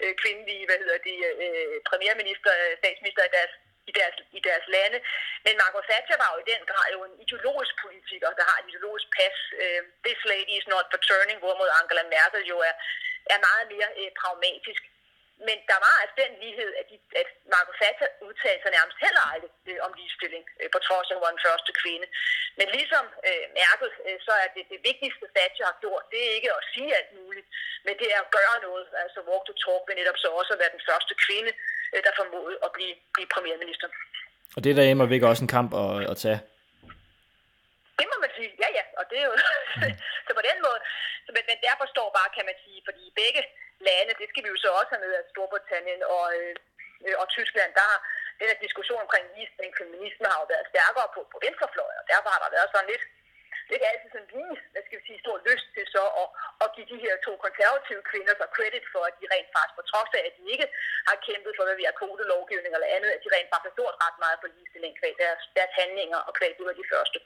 øh, 0.03 0.13
kvindelige, 0.23 0.65
hvad 0.69 0.79
hedder 0.83 0.99
de, 1.09 1.15
øh, 1.45 1.77
premierminister, 1.91 2.53
statsminister 2.83 3.23
i 3.27 3.35
deres 3.39 3.55
i 3.89 3.93
deres, 3.99 4.17
i 4.39 4.41
deres 4.49 4.67
lande. 4.75 4.99
Men 5.45 5.55
Margaret 5.63 5.87
Thatcher 5.91 6.19
var 6.23 6.31
jo 6.35 6.39
i 6.43 6.51
den 6.53 6.63
grad 6.71 6.87
jo 6.97 7.01
en 7.09 7.15
ideologisk 7.25 7.75
politiker, 7.85 8.29
der 8.39 8.45
har 8.51 8.57
et 8.59 8.69
ideologisk 8.71 9.09
pas. 9.19 9.37
Uh, 9.63 9.81
This 10.07 10.21
lady 10.33 10.55
is 10.61 10.67
not 10.75 10.87
for 10.93 11.01
turning, 11.11 11.39
hvorimod 11.43 11.71
Angela 11.79 12.05
Merkel 12.15 12.43
jo 12.53 12.57
er, 12.71 12.75
er 13.35 13.39
meget 13.49 13.65
mere 13.75 13.89
uh, 14.01 14.11
pragmatisk. 14.21 14.83
Men 15.49 15.57
der 15.71 15.79
var 15.87 15.95
altså 16.03 16.17
den 16.23 16.33
lighed, 16.45 16.71
at, 16.81 16.87
de, 16.91 16.97
at 17.21 17.29
Margaret 17.53 17.79
Thatcher 17.81 18.09
udtalte 18.27 18.63
sig 18.63 18.73
nærmest 18.79 18.99
heller 19.05 19.25
aldrig 19.33 19.53
øh, 19.71 19.79
om 19.87 19.93
ligestilling, 19.99 20.45
øh, 20.61 20.69
på 20.75 20.79
trods 20.87 21.09
af, 21.09 21.13
at 21.13 21.17
hun 21.17 21.25
var 21.27 21.35
den 21.37 21.47
første 21.49 21.73
kvinde. 21.83 22.07
Men 22.59 22.67
ligesom 22.79 23.05
øh, 23.29 23.45
Merkel, 23.61 23.91
øh, 24.07 24.19
så 24.27 24.33
er 24.43 24.49
det 24.57 24.65
det 24.73 24.81
vigtigste, 24.91 25.25
Thatcher 25.37 25.67
har 25.71 25.79
gjort, 25.85 26.05
det 26.13 26.21
er 26.27 26.33
ikke 26.39 26.51
at 26.59 26.67
sige 26.73 26.91
alt 26.99 27.13
muligt, 27.21 27.47
men 27.87 27.95
det 28.01 28.09
er 28.15 28.21
at 28.25 28.33
gøre 28.39 28.57
noget, 28.67 28.87
altså 29.05 29.19
walk 29.29 29.45
to 29.47 29.55
talk, 29.65 29.83
men 29.87 29.97
netop 30.01 30.19
så 30.23 30.29
også 30.41 30.53
at 30.55 30.61
være 30.63 30.75
den 30.77 30.87
første 30.91 31.13
kvinde, 31.25 31.53
øh, 31.93 32.01
der 32.07 32.13
formåede 32.21 32.57
at 32.67 32.71
blive, 32.77 32.95
blive 33.15 33.29
premierminister. 33.35 33.89
Og 34.57 34.61
det 34.65 34.77
der 34.77 34.85
er 34.85 35.13
væk 35.15 35.23
også 35.23 35.45
en 35.45 35.55
kamp 35.57 35.71
at, 35.85 35.93
at 36.13 36.17
tage. 36.25 36.41
Det 37.99 38.07
må 38.13 38.17
man 38.25 38.33
sige, 38.37 38.51
ja 38.63 38.69
ja, 38.79 38.85
og 39.01 39.05
det 39.11 39.19
er 39.23 39.27
jo, 39.31 39.35
så 40.27 40.31
på 40.39 40.45
den 40.51 40.59
måde, 40.67 40.81
Altså, 41.61 41.73
jeg 41.73 41.83
forstår 41.85 42.09
bare, 42.19 42.35
kan 42.37 42.49
man 42.51 42.59
sige, 42.65 42.81
fordi 42.89 43.05
begge 43.23 43.43
lande, 43.89 44.19
det 44.21 44.27
skal 44.31 44.45
vi 44.45 44.51
jo 44.55 44.59
så 44.65 44.71
også 44.81 44.91
have 44.93 45.05
med, 45.05 45.13
at 45.21 45.31
Storbritannien 45.33 46.03
og, 46.17 46.25
øh, 46.39 46.55
og 47.23 47.27
Tyskland, 47.37 47.71
der 47.79 47.85
har 47.91 47.99
den 48.39 48.47
her 48.51 48.59
diskussion 48.67 49.05
omkring 49.07 49.25
ligestilling 49.35 49.75
feminisme 49.81 50.27
har 50.33 50.39
jo 50.43 50.47
været 50.53 50.71
stærkere 50.73 51.09
på, 51.15 51.21
på 51.33 51.39
venstrefløjen, 51.45 52.01
og 52.03 52.07
derfor 52.13 52.29
har 52.35 52.41
der 52.43 52.57
været 52.57 52.71
sådan 52.73 52.91
lidt, 52.93 53.05
lidt 53.73 53.85
altid 53.91 54.09
sådan 54.13 54.33
lige, 54.37 54.57
hvad 54.73 54.83
skal 54.85 54.99
vi 54.99 55.05
sige, 55.07 55.23
stor 55.25 55.37
lyst 55.51 55.67
til 55.75 55.85
så 55.97 56.05
at, 56.23 56.29
at 56.65 56.69
give 56.75 56.89
de 56.93 57.03
her 57.05 57.15
to 57.27 57.33
konservative 57.47 58.03
kvinder 58.11 58.35
så 58.41 58.47
credit 58.57 58.85
for, 58.93 59.03
at 59.09 59.15
de 59.21 59.31
rent 59.35 59.51
faktisk, 59.57 59.77
på 59.79 59.85
trods 59.91 60.13
af, 60.19 60.23
at 60.29 60.35
de 60.39 60.45
ikke 60.55 60.67
har 61.09 61.17
kæmpet 61.29 61.53
for, 61.57 61.65
hvad 61.67 61.77
vi 61.81 61.89
har 61.89 62.01
kodelovgivning 62.03 62.73
eller 62.75 62.95
andet, 62.97 63.11
at 63.17 63.23
de 63.25 63.33
rent 63.35 63.51
faktisk 63.53 63.71
har 63.71 63.79
gjort 63.81 63.97
ret 64.05 64.19
meget 64.25 64.39
for 64.41 64.49
ligestilling 64.55 64.95
kvæg 65.01 65.15
deres, 65.23 65.43
deres 65.59 65.73
handlinger 65.81 66.21
og 66.29 66.33
kvæg 66.39 66.53
ud 66.63 66.73
af 66.73 66.77
de 66.81 66.91
første. 66.93 67.19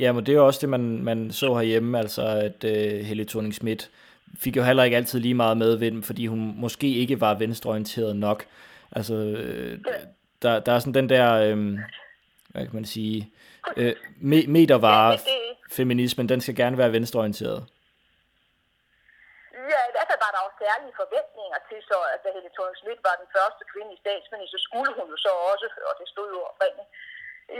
Ja, 0.00 0.12
men 0.12 0.26
det 0.26 0.32
er 0.32 0.36
jo 0.36 0.46
også 0.46 0.60
det, 0.60 0.68
man, 0.68 1.04
man 1.04 1.32
så 1.32 1.54
herhjemme, 1.54 1.98
altså 1.98 2.22
at 2.26 2.64
uh, 2.64 3.06
Helle 3.06 3.24
thorning 3.24 3.54
Schmidt 3.54 3.90
fik 4.38 4.56
jo 4.56 4.62
heller 4.62 4.84
ikke 4.84 4.96
altid 4.96 5.20
lige 5.20 5.34
meget 5.34 5.56
medvind, 5.56 6.02
fordi 6.02 6.26
hun 6.26 6.54
måske 6.56 6.88
ikke 7.02 7.20
var 7.20 7.34
venstreorienteret 7.34 8.16
nok. 8.16 8.46
Altså, 8.92 9.14
øh, 9.14 9.78
der, 10.42 10.60
der 10.60 10.72
er 10.72 10.78
sådan 10.78 10.94
den 11.00 11.08
der, 11.08 11.26
øh, 11.44 11.56
hvad 12.52 12.62
kan 12.66 12.74
man 12.80 12.84
sige, 12.94 13.18
øh, 13.76 13.94
me- 14.30 14.48
metervare 14.56 15.18
feminismen, 15.78 16.28
den 16.32 16.40
skal 16.40 16.56
gerne 16.62 16.78
være 16.78 16.92
venstreorienteret. 16.96 17.60
Ja, 19.72 19.80
i 19.90 19.92
hvert 19.94 20.08
fald 20.10 20.20
var 20.26 20.32
der 20.34 20.42
jo 20.46 20.50
særlige 20.62 20.94
forventninger 21.02 21.58
til 21.68 21.78
så, 21.90 21.98
at 22.12 22.18
da 22.24 22.28
Helle 22.36 22.50
thorning 22.56 22.78
Schmidt 22.80 23.00
var 23.08 23.14
den 23.22 23.28
første 23.36 23.62
kvindelige 23.72 24.02
statsminister, 24.04 24.54
så 24.54 24.60
skulle 24.66 24.92
hun 24.98 25.06
jo 25.14 25.18
så 25.26 25.32
også, 25.52 25.66
og 25.88 25.92
det 26.00 26.06
stod 26.14 26.28
jo 26.36 26.40
oprindeligt, 26.50 26.90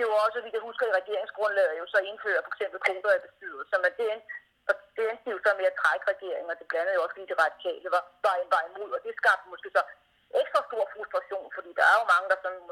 jo 0.02 0.08
også, 0.24 0.38
vi 0.46 0.50
kan 0.54 0.66
huske 0.68 0.82
i 0.88 0.96
regeringsgrundlaget, 1.00 1.80
jo 1.80 1.86
så 1.94 1.98
indføre 2.10 2.44
for 2.44 2.52
eksempel 2.54 2.78
kvoter 2.86 3.18
i 3.18 3.24
bestyrelser, 3.26 3.78
men 3.84 3.92
det 3.99 4.06
endte 4.14 4.32
og 4.68 4.75
det 4.97 5.04
endte 5.10 5.34
jo 5.34 5.38
så 5.44 5.50
med 5.58 5.66
at 5.70 5.78
trække 5.82 6.04
regeringen, 6.12 6.52
og 6.52 6.58
det 6.60 6.66
blandede 6.70 6.97
jo 6.97 7.02
også 7.04 7.16
lige 7.16 7.30
det 7.32 7.42
radikale 7.44 7.88
var, 7.97 8.04
var, 8.25 8.34
var 8.54 8.62
imod, 8.68 8.90
og 8.97 9.00
det 9.04 9.12
skabte 9.20 9.52
måske 9.52 9.68
så 9.76 9.82
ekstra 10.40 10.60
stor 10.68 10.84
frustration, 10.94 11.47
fordi 11.56 11.70
der 11.78 11.84
er 11.90 11.97
jo 12.00 12.04
mange, 12.12 12.26
der 12.32 12.38
sådan 12.44 12.62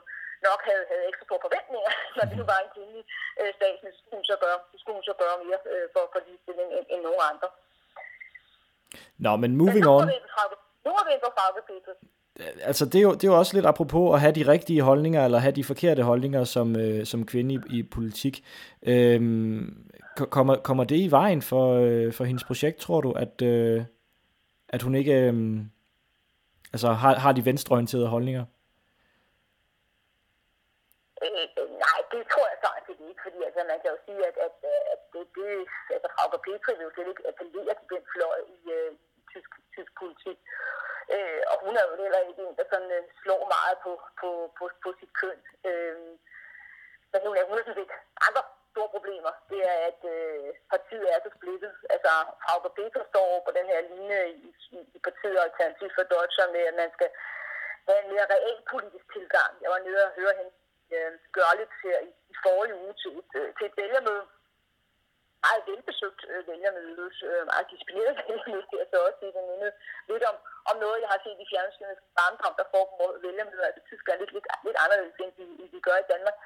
nok 0.48 0.60
havde, 0.68 0.84
havde 0.90 1.04
ekstra 1.10 1.24
store 1.28 1.44
forventninger, 1.46 1.92
når 2.16 2.24
det 2.28 2.36
nu 2.40 2.44
var 2.52 2.58
en 2.60 2.72
kvindelig 2.74 3.04
øh, 3.40 3.50
statsminister, 3.58 4.00
skulle 4.02 4.18
hun 4.20 4.28
så 4.32 4.36
gøre, 4.44 4.58
skulle 4.80 4.96
hun 4.98 5.08
så 5.10 5.14
gøre 5.22 5.36
mere 5.44 5.60
øh, 5.74 5.86
for, 5.94 6.04
for 6.12 6.20
ligestilling 6.26 6.68
end, 6.76 6.86
end 6.92 7.00
nogen 7.08 7.22
andre. 7.30 7.48
Nå, 9.24 9.32
men 9.42 9.50
moving 9.60 9.84
men 9.86 9.94
on. 9.96 10.04
Nu 10.86 10.90
har 10.96 11.04
vi 11.06 11.12
en 11.14 11.24
på 11.24 11.30
Frauke 11.36 11.62
Altså, 12.62 12.84
det 12.86 12.94
er, 12.94 13.02
jo, 13.02 13.12
det 13.12 13.24
er 13.24 13.28
jo 13.28 13.38
også 13.38 13.54
lidt 13.54 13.66
apropos 13.66 14.14
at 14.14 14.20
have 14.20 14.32
de 14.32 14.48
rigtige 14.48 14.82
holdninger, 14.82 15.24
eller 15.24 15.38
have 15.38 15.52
de 15.52 15.64
forkerte 15.64 16.02
holdninger 16.02 16.44
som, 16.44 16.76
øh, 16.76 17.06
som 17.06 17.26
kvinde 17.26 17.54
i, 17.54 17.78
i 17.78 17.82
politik. 17.82 18.44
Øhm, 18.82 19.88
Kommer, 20.16 20.56
kommer 20.68 20.84
det 20.84 20.96
i 20.96 21.10
vejen 21.10 21.42
for, 21.42 21.64
øh, 21.84 22.12
for 22.12 22.24
hendes 22.24 22.44
projekt, 22.44 22.78
tror 22.78 23.00
du, 23.00 23.10
at, 23.24 23.42
øh, 23.42 23.84
at 24.68 24.82
hun 24.82 24.94
ikke 24.94 25.14
øh, 25.26 25.34
altså 26.74 26.88
har, 27.02 27.14
har 27.24 27.32
de 27.32 27.44
venstreorienterede 27.44 28.08
holdninger? 28.14 28.44
Øh, 31.24 31.46
nej, 31.84 31.98
det 32.12 32.22
tror 32.32 32.46
jeg 32.50 32.58
sådan 32.64 32.82
set 32.86 33.00
ikke, 33.10 33.22
fordi 33.26 33.38
altså, 33.46 33.60
man 33.72 33.78
kan 33.82 33.90
jo 33.94 33.98
sige, 34.06 34.22
at, 34.30 34.36
at, 34.46 34.54
at 34.92 35.00
det, 35.12 35.24
det 35.36 35.48
altså, 35.96 36.08
Frauke 36.14 36.38
Petri 36.44 36.72
vil 36.76 36.86
jo 36.88 36.92
slet 36.94 37.08
ikke 37.12 37.24
appellere 37.30 37.74
til 37.78 37.86
den 37.92 38.02
fløj 38.12 38.38
i, 38.56 38.58
øh, 38.76 38.90
tysk, 39.32 39.50
tysk 39.74 39.92
politik. 40.00 40.38
Øh, 41.14 41.42
og 41.52 41.56
hun 41.72 41.80
er 41.80 41.88
jo 41.90 42.02
heller 42.04 42.20
ikke 42.28 42.42
en, 42.46 42.56
der 42.58 42.66
sådan, 42.72 42.90
øh, 42.96 43.02
slår 43.22 43.42
meget 43.56 43.76
på, 43.84 43.92
på, 44.20 44.30
på, 44.58 44.64
på 44.84 44.88
sit 44.98 45.12
køn. 45.20 45.38
Øh, 45.68 45.96
men 47.12 47.20
hun 47.26 47.36
er, 47.38 47.44
hun 47.48 47.58
er 47.58 47.64
sådan 47.64 47.80
set 47.80 47.94
andre 48.26 48.42
store 48.72 48.90
problemer, 48.96 49.32
det 49.50 49.60
er, 49.72 49.78
at 49.90 50.00
øh, 50.14 50.48
partiet 50.72 51.06
er 51.12 51.18
så 51.24 51.30
splittet. 51.36 51.72
Altså, 51.94 52.12
Frauke 52.42 52.70
Peter 52.76 53.02
står 53.12 53.28
på 53.46 53.50
den 53.58 53.66
her 53.72 53.80
linje 53.92 54.20
i, 54.44 54.46
i, 54.76 54.78
i 54.96 54.98
partiet 55.06 55.38
Alternativ 55.46 55.88
for 55.96 56.04
Deutschland 56.12 56.50
med, 56.56 56.64
at 56.70 56.76
man 56.82 56.90
skal 56.96 57.10
have 57.88 58.00
en 58.02 58.10
mere 58.12 58.30
real 58.34 58.58
politisk 58.72 59.06
tilgang. 59.16 59.52
Jeg 59.62 59.70
var 59.74 59.80
nede 59.86 60.00
og 60.06 60.14
høre 60.18 60.34
hende 60.38 60.52
øh, 60.94 61.12
gøre 61.36 61.54
lidt 61.60 61.74
her 61.84 61.98
i, 62.08 62.10
i 62.32 62.34
forrige 62.44 62.78
uge 62.82 62.94
til 63.02 63.10
et, 63.20 63.32
øh, 63.40 63.48
til 63.56 63.64
et 63.68 63.76
vælgermøde. 63.80 64.24
Meget 65.46 65.62
velbesøgt 65.70 66.22
øh, 66.32 66.42
vælgermøde, 66.50 67.06
øh, 67.28 67.42
meget 67.50 67.66
disciplineret 67.70 68.16
vælgermøde, 68.28 68.66
det 68.70 68.78
er 68.80 68.86
så 68.90 68.98
også 69.06 69.18
sige, 69.20 69.32
det 69.32 69.72
lidt 70.12 70.24
om, 70.30 70.36
om 70.70 70.76
noget, 70.84 71.02
jeg 71.02 71.10
har 71.14 71.20
set 71.24 71.38
i 71.44 71.50
fjernsynet 71.52 71.98
barndom, 72.18 72.54
der 72.60 72.66
foregår 72.74 73.08
vælgermøder. 73.26 73.66
Altså, 73.68 73.82
Tyskland 73.90 74.18
lidt, 74.20 74.32
lidt, 74.36 74.46
lidt 74.66 74.78
anderledes, 74.84 75.16
end 75.24 75.32
vi, 75.38 75.46
end 75.60 75.68
vi 75.74 75.80
gør 75.88 75.98
i 76.00 76.10
Danmark. 76.12 76.36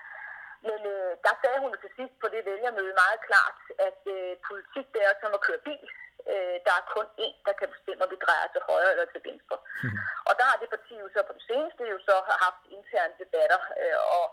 Men 0.69 0.81
øh, 0.95 1.13
der 1.27 1.35
sagde 1.43 1.59
hun 1.65 1.73
til 1.83 1.91
sidst 1.99 2.15
på 2.23 2.27
det 2.35 2.41
vælgermøde 2.51 3.01
meget 3.03 3.21
klart, 3.29 3.59
at 3.89 4.01
øh, 4.15 4.33
politik 4.49 4.87
det 4.95 5.03
er 5.09 5.15
som 5.21 5.37
at 5.39 5.45
køre 5.47 5.65
bil. 5.69 5.87
Øh, 6.33 6.57
der 6.67 6.75
er 6.77 6.91
kun 6.95 7.07
én, 7.27 7.37
der 7.47 7.55
kan 7.61 7.69
bestemme, 7.75 8.05
om 8.05 8.11
vi 8.15 8.19
drejer 8.25 8.47
til 8.51 8.67
højre 8.71 8.93
eller 8.93 9.09
til 9.13 9.23
venstre. 9.29 9.57
Mm. 9.85 9.97
Og 10.29 10.33
der 10.39 10.45
har 10.51 10.57
det 10.63 10.69
parti 10.75 10.95
jo 11.05 11.09
så 11.15 11.21
på 11.27 11.33
det 11.39 11.45
seneste 11.51 11.83
jo 11.95 11.99
så 12.09 12.15
haft 12.45 12.63
interne 12.77 13.15
debatter, 13.23 13.61
øh, 13.83 13.99
og, 14.19 14.27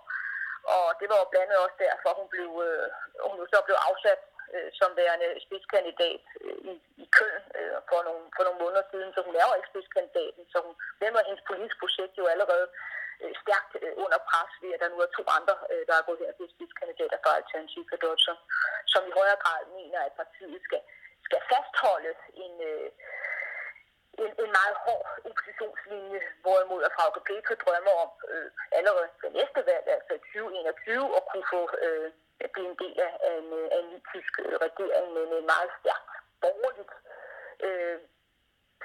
og 0.76 0.88
det 1.00 1.08
var 1.12 1.18
jo 1.22 1.28
blandt 1.32 1.46
andet 1.46 1.66
også 1.66 1.78
derfor, 1.86 2.10
hun 2.20 2.28
blev, 2.34 2.52
øh, 2.68 2.88
hun 3.28 3.36
jo 3.42 3.46
så 3.54 3.58
blev 3.68 3.78
afsat 3.90 4.22
øh, 4.56 4.70
som 4.80 4.90
værende 5.02 5.30
spidskandidat 5.46 6.24
Køln 7.16 7.44
øh, 7.60 7.78
for, 7.90 8.00
nogle, 8.08 8.24
for 8.36 8.44
nogle 8.46 8.60
måneder 8.64 8.84
siden, 8.92 9.10
så 9.16 9.20
hun 9.28 9.36
er 9.36 9.46
jo 9.48 9.54
ikke 9.58 9.72
spidskandidaten, 9.72 10.44
så 10.52 10.58
hun, 10.66 10.74
den 11.04 11.12
var 11.16 11.28
hendes 11.28 11.48
politiske 11.50 11.82
projekt 11.84 12.14
jo 12.22 12.26
allerede 12.34 12.68
øh, 13.24 13.34
stærkt 13.44 13.72
øh, 13.84 13.94
under 14.04 14.20
pres 14.30 14.54
ved, 14.62 14.72
at 14.76 14.82
der 14.82 14.90
nu 14.94 14.98
er 15.06 15.10
to 15.18 15.24
andre, 15.38 15.56
øh, 15.72 15.84
der 15.88 15.94
er 15.96 16.08
gået 16.08 16.22
her 16.24 16.32
til 16.38 16.54
spidskandidater 16.56 17.18
for 17.24 17.32
Alternative 17.40 17.86
for 17.92 18.00
Deutschland, 18.06 18.40
som 18.94 19.02
i 19.10 19.16
højere 19.20 19.42
grad 19.44 19.62
mener, 19.80 20.00
at 20.08 20.14
partiet 20.22 20.60
skal, 20.68 20.82
skal 21.28 21.42
fastholde 21.52 22.14
en, 22.46 22.54
øh, 22.72 22.90
en, 24.24 24.32
en 24.44 24.52
meget 24.60 24.76
hård 24.86 25.06
oppositionslinje, 25.28 26.20
hvorimod 26.44 26.82
at 26.88 26.94
Frauke 26.96 27.22
Petri 27.28 27.56
drømmer 27.64 27.94
om 28.04 28.12
øh, 28.34 28.50
allerede 28.78 29.10
ved 29.22 29.32
næste 29.40 29.62
valg, 29.70 29.86
altså 29.98 30.14
2021, 30.34 31.18
at 31.18 31.24
kunne 31.30 31.48
få 31.56 31.62
øh, 31.86 32.10
blive 32.54 32.70
en 32.72 32.80
del 32.84 32.98
af 33.08 33.14
en, 33.40 33.48
øh, 33.60 33.68
af 33.74 33.78
en 33.82 33.90
ny 33.94 34.00
tysk 34.12 34.34
øh, 34.46 34.56
regering 34.66 35.08
med 35.16 35.24
en 35.40 35.48
meget 35.54 35.72
stærk 35.80 36.08
borgerligt 36.46 36.94
øh, 37.68 37.98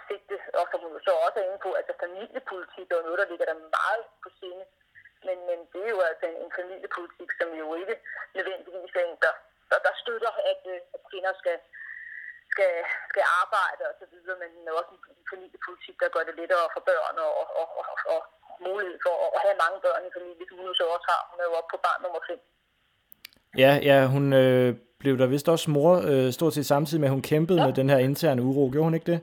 sigte, 0.07 0.37
og 0.61 0.65
som 0.71 0.81
hun 0.85 0.95
så 1.07 1.13
også 1.25 1.37
er 1.41 1.47
inde 1.49 1.61
på, 1.67 1.71
altså 1.81 1.93
familiepolitik 2.05 2.87
er 2.91 3.07
noget, 3.07 3.21
der 3.23 3.31
ligger 3.31 3.47
der 3.51 3.59
meget 3.79 4.05
på 4.23 4.29
sinde. 4.41 4.65
Men, 5.27 5.39
men 5.49 5.59
det 5.73 5.81
er 5.85 5.93
jo 5.97 6.01
altså 6.11 6.25
en, 6.31 6.37
en 6.45 6.53
familiepolitik, 6.61 7.31
som 7.41 7.49
jo 7.63 7.67
ikke 7.81 7.97
nødvendigvis 8.37 8.95
er 9.01 9.05
en, 9.11 9.17
der, 9.25 9.35
der, 9.71 9.79
der 9.87 9.93
støtter, 10.03 10.33
at, 10.51 10.63
øh, 10.73 10.81
at 10.95 11.01
kvinder 11.11 11.33
skal, 11.41 11.57
skal, 12.53 12.73
skal 13.11 13.25
arbejde 13.43 13.83
og 13.91 13.95
så 14.01 14.07
videre, 14.13 14.37
men 14.43 14.51
også 14.79 14.91
en, 14.95 15.01
en 15.15 15.25
familiepolitik, 15.33 15.97
der 16.03 16.15
gør 16.15 16.25
det 16.29 16.39
lettere 16.41 16.67
for 16.75 16.83
børn 16.91 17.17
og, 17.27 17.33
og, 17.41 17.47
og, 17.61 17.67
og, 17.91 17.97
og 18.15 18.21
mulighed 18.67 18.99
for 19.07 19.15
at 19.37 19.41
have 19.47 19.63
mange 19.65 19.79
børn 19.87 20.03
i 20.09 20.15
familien, 20.17 20.49
som 20.49 20.59
hun 20.59 20.75
så 20.81 20.85
også 20.95 21.07
har. 21.13 21.23
Hun 21.31 21.39
er 21.41 21.47
jo 21.49 21.55
oppe 21.59 21.71
på 21.73 21.79
barn 21.87 22.01
nummer 22.05 22.21
5. 22.29 22.41
Ja, 23.63 23.73
ja, 23.89 23.99
hun 24.15 24.25
øh, 24.43 24.71
blev 25.03 25.15
der 25.19 25.27
vist 25.35 25.49
også 25.55 25.67
mor 25.77 25.93
øh, 26.11 26.29
stort 26.39 26.55
set 26.55 26.67
samtidig 26.73 27.01
med, 27.01 27.09
at 27.09 27.17
hun 27.17 27.29
kæmpede 27.31 27.61
ja. 27.61 27.67
med 27.67 27.75
den 27.81 27.89
her 27.93 27.99
interne 28.09 28.43
uro. 28.49 28.63
Gjorde 28.73 28.89
hun 28.89 28.99
ikke 28.99 29.11
det? 29.13 29.21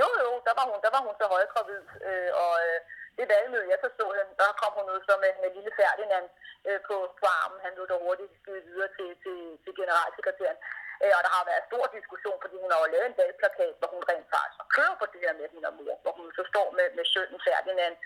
Jo, 0.00 0.08
jo, 0.24 0.30
der 0.46 0.54
var 0.58 0.64
hun, 0.70 0.78
der 0.86 0.90
var 0.94 1.02
hun 1.06 1.14
så 1.20 1.26
højgravid, 1.34 1.82
øh, 2.08 2.30
og 2.42 2.52
øh, 2.66 2.78
det 3.18 3.24
valgmøde, 3.32 3.66
jeg 3.72 3.78
så 3.84 3.88
så, 3.98 4.06
der 4.40 4.58
kom 4.62 4.72
hun 4.78 4.86
ud 4.94 5.00
så 5.08 5.14
med, 5.24 5.32
med 5.42 5.50
lille 5.56 5.72
Ferdinand 5.80 6.26
øh, 6.68 6.80
på, 6.88 6.96
på 7.20 7.26
armen. 7.42 7.58
Han 7.64 7.72
blev 7.76 7.86
da 7.90 7.96
hurtigt 8.06 8.34
givet 8.44 8.64
videre 8.70 8.90
til, 8.96 9.08
til, 9.24 9.38
til 9.64 9.72
generalsekretæren. 9.80 10.58
Øh, 11.02 11.12
og 11.16 11.20
der 11.26 11.32
har 11.36 11.44
været 11.50 11.68
stor 11.70 11.84
diskussion, 11.96 12.38
fordi 12.44 12.56
hun 12.62 12.70
har 12.72 12.80
jo 12.82 12.92
lavet 12.94 13.08
en 13.08 13.18
valgplakat, 13.20 13.74
hvor 13.80 13.90
hun 13.94 14.02
rent 14.10 14.28
faktisk 14.34 14.64
kørt 14.76 14.96
på 15.00 15.06
det 15.12 15.20
her 15.24 15.32
med, 15.38 15.46
at 15.70 15.76
mor, 15.78 15.94
hvor 16.04 16.14
hun 16.18 16.28
så 16.38 16.42
står 16.52 16.68
med, 16.78 16.86
med 16.96 17.04
sønnen 17.12 17.40
Ferdinand. 17.46 17.96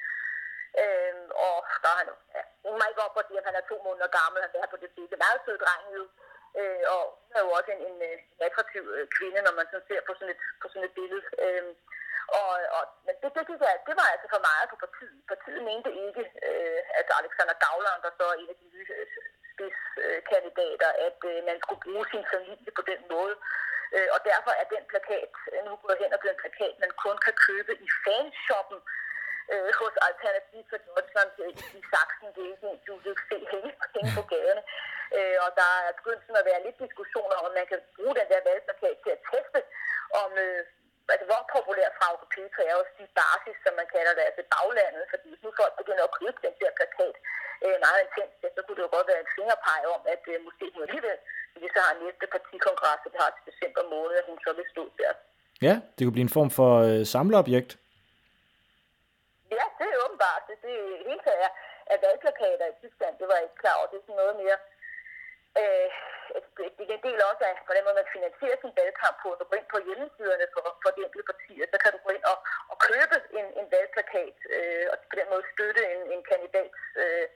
Øh, 0.83 1.15
og 1.47 1.57
der 1.83 1.91
er 1.95 1.99
han, 2.01 2.09
ja, 2.37 2.43
hun 2.67 2.75
må 2.79 2.85
ikke 2.91 3.05
op 3.07 3.15
på 3.17 3.23
det, 3.29 3.37
at 3.41 3.49
han 3.49 3.57
er 3.61 3.65
to 3.71 3.77
måneder 3.87 4.17
gammel, 4.21 4.39
han 4.45 4.63
er 4.65 4.73
på 4.75 4.81
det 4.83 4.91
billede. 4.97 5.23
Meget 5.25 5.41
sød 5.45 5.59
dreng 5.65 5.85
jo. 5.97 6.05
Øh, 6.61 6.83
og 6.95 7.03
hun 7.25 7.35
er 7.39 7.43
jo 7.47 7.51
også 7.59 7.71
en, 7.75 7.83
en, 7.89 7.97
en 8.37 8.43
attraktiv 8.49 8.83
øh, 8.97 9.07
kvinde, 9.17 9.41
når 9.47 9.55
man 9.59 9.67
sådan 9.71 9.89
ser 9.89 10.01
på 10.07 10.13
sådan 10.15 10.33
et, 10.35 10.43
på 10.63 10.67
sådan 10.69 10.89
et 10.89 10.97
billede. 10.99 11.25
Øh, 11.45 11.65
og, 12.39 12.49
og 12.77 12.83
men 13.07 13.15
det, 13.23 13.31
det, 13.37 13.45
gik, 13.49 13.61
det 13.89 13.95
var 14.01 14.09
altså 14.13 14.27
for 14.35 14.43
meget 14.49 14.67
på 14.71 14.77
partiet. 14.85 15.21
Partiet 15.33 15.63
mente 15.71 15.91
ikke, 16.07 16.23
øh, 16.49 16.81
altså 16.99 17.13
Alexander 17.21 17.57
Dagland, 17.65 18.01
der 18.05 18.13
så 18.19 18.25
er 18.31 18.37
en 18.43 18.53
af 18.53 18.59
de 18.63 18.67
nye 18.75 18.93
øh, 18.99 19.07
spidskandidater, 19.53 20.91
at 21.07 21.21
øh, 21.31 21.39
man 21.49 21.59
skulle 21.63 21.85
bruge 21.87 22.05
sin 22.13 22.25
familie 22.35 22.73
på 22.79 22.83
den 22.91 23.01
måde. 23.15 23.35
Øh, 23.97 24.09
og 24.15 24.21
derfor 24.31 24.53
er 24.61 24.67
den 24.75 24.85
plakat 24.93 25.33
øh, 25.53 25.61
nu 25.67 25.71
gået 25.83 26.01
hen 26.03 26.15
og 26.15 26.21
blevet 26.21 26.37
en 26.37 26.43
plakat, 26.43 26.75
man 26.85 26.93
kun 27.05 27.17
kan 27.27 27.35
købe 27.47 27.73
i 27.87 27.89
fanshoppen 28.05 28.79
øh, 29.53 29.71
hos 29.81 29.95
Alternativ 30.09 30.63
for 30.71 30.79
Deutschland 30.87 31.33
øh, 31.43 31.79
i 31.79 31.81
Sachsen. 31.91 32.29
Det 32.35 32.43
er 32.45 32.51
ikke 32.55 32.87
du 32.87 32.93
vil 33.03 33.13
ikke 33.15 33.27
se 33.31 33.39
hænge, 33.53 33.73
hænge 33.95 34.13
på 34.19 34.23
gaderne. 34.33 34.63
Øh, 35.17 35.37
og 35.45 35.51
der 35.61 35.71
er 35.89 35.93
begyndt 35.99 36.39
at 36.41 36.49
være 36.51 36.65
lidt 36.67 36.79
diskussioner 36.85 37.37
om, 37.45 37.51
man 37.61 37.67
kan 37.73 37.81
bruge 37.97 38.15
den 38.19 38.29
der 38.33 38.41
valgplakat 38.49 38.97
til 39.05 39.13
at 39.17 39.23
teste, 39.31 39.61
om 40.23 40.31
øh, 40.45 40.61
altså, 41.13 41.27
hvor 41.31 41.43
populær 41.55 41.89
Frauke 41.99 42.27
Petra 42.33 42.63
er 42.69 42.75
også 42.81 42.93
de 43.01 43.07
basis, 43.21 43.57
som 43.65 43.73
man 43.81 43.89
kalder 43.95 44.13
det, 44.17 44.25
altså 44.29 44.43
baglandet, 44.55 45.05
fordi 45.13 45.27
hvis 45.31 45.45
nu 45.45 45.51
folk 45.61 45.75
begynder 45.81 46.05
at 46.07 46.17
købe 46.21 46.39
den 46.47 46.55
der 46.61 46.71
plakat 46.79 47.17
øh, 47.65 47.77
meget 47.85 48.01
intens, 48.05 48.33
så 48.57 48.61
kunne 48.63 48.79
det 48.79 48.87
jo 48.87 48.93
godt 48.97 49.09
være 49.11 49.23
en 49.25 49.35
fingerpege 49.37 49.87
om, 49.97 50.03
at 50.15 50.23
øh, 50.33 50.37
måske 50.47 50.65
hun 50.75 50.83
alligevel, 50.87 51.19
hvis 51.61 51.73
så 51.77 51.81
har 51.87 51.95
næste 52.05 52.27
partikongres, 52.35 53.01
det 53.05 53.21
har 53.23 53.31
til 53.35 53.45
december 53.51 53.83
måned, 53.95 54.15
at 54.21 54.27
hun 54.31 54.39
så 54.47 54.51
vil 54.59 54.67
stå 54.75 54.85
der. 55.01 55.13
Ja, 55.67 55.75
det 55.95 56.01
kunne 56.03 56.17
blive 56.17 56.29
en 56.31 56.37
form 56.39 56.51
for 56.59 56.73
øh, 56.89 57.03
samleobjekt. 57.15 57.71
Ja, 59.57 59.65
det 59.79 59.87
er 59.93 60.03
åbenbart. 60.05 60.43
Det, 60.49 60.57
det 60.67 60.77
hele 61.09 61.21
taget 61.27 61.43
er, 61.47 61.53
at 61.93 61.99
valgplakater 62.07 62.67
i 62.73 62.79
Tyskland, 62.83 63.15
det 63.19 63.27
var 63.29 63.37
jeg 63.39 63.47
ikke 63.47 63.63
klar 63.63 63.77
over. 63.79 63.89
Det 63.91 63.97
er 63.99 64.07
sådan 64.07 64.21
noget 64.23 64.37
mere 64.43 64.59
Øh, 65.63 65.89
det 66.79 66.85
er 66.93 66.99
en 66.99 67.07
del 67.09 67.21
også 67.31 67.43
af, 67.51 67.55
hvordan 67.67 67.85
man 67.87 68.15
finansierer 68.17 68.59
sin 68.61 68.77
valgkamp 68.81 69.17
på. 69.23 69.29
Du 69.39 69.45
går 69.49 69.59
ind 69.61 69.71
på 69.75 69.79
hjemmesiderne 69.87 70.47
for, 70.55 70.63
for 70.83 70.91
de 70.95 71.01
enkelte 71.07 71.31
partier, 71.33 71.65
så 71.73 71.77
kan 71.83 71.91
du 71.95 71.99
gå 72.07 72.11
ind 72.17 72.25
og, 72.33 72.39
og 72.73 72.77
købe 72.91 73.17
en, 73.39 73.47
en 73.61 73.67
valgplakat, 73.75 74.37
øh, 74.57 74.85
og 74.93 74.97
på 75.11 75.15
den 75.21 75.29
måde 75.33 75.45
støtte 75.55 75.83
en, 75.95 76.01
en 76.15 76.23
kandidats 76.31 76.79
øh, 77.03 77.27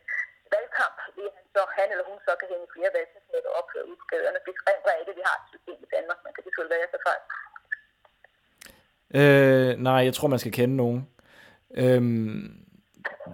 valgkamp, 0.55 0.96
ved 1.16 1.29
han, 1.37 1.44
så, 1.55 1.61
han 1.79 1.88
eller 1.92 2.07
hun 2.11 2.18
så 2.27 2.33
kan 2.40 2.48
hænge 2.53 2.66
flere 2.75 2.90
valgplakater 2.96 3.51
op 3.59 3.68
øh, 3.77 3.83
ud 3.90 3.96
på 4.01 4.07
gaderne. 4.12 4.38
Det 4.46 4.53
er 4.90 5.01
ikke, 5.01 5.18
vi 5.20 5.25
har 5.29 5.37
et 5.40 5.46
system 5.53 5.79
i 5.87 5.88
Danmark. 5.96 6.18
Man 6.27 6.33
kan 6.35 6.42
selvfølgelig 6.44 6.75
være 6.77 6.94
så 6.94 7.01
fejl. 7.09 7.22
Øh, 9.18 9.70
nej, 9.88 10.01
jeg 10.09 10.14
tror, 10.14 10.29
man 10.35 10.42
skal 10.42 10.57
kende 10.59 10.77
nogen. 10.83 11.01
Øhm, 11.80 12.42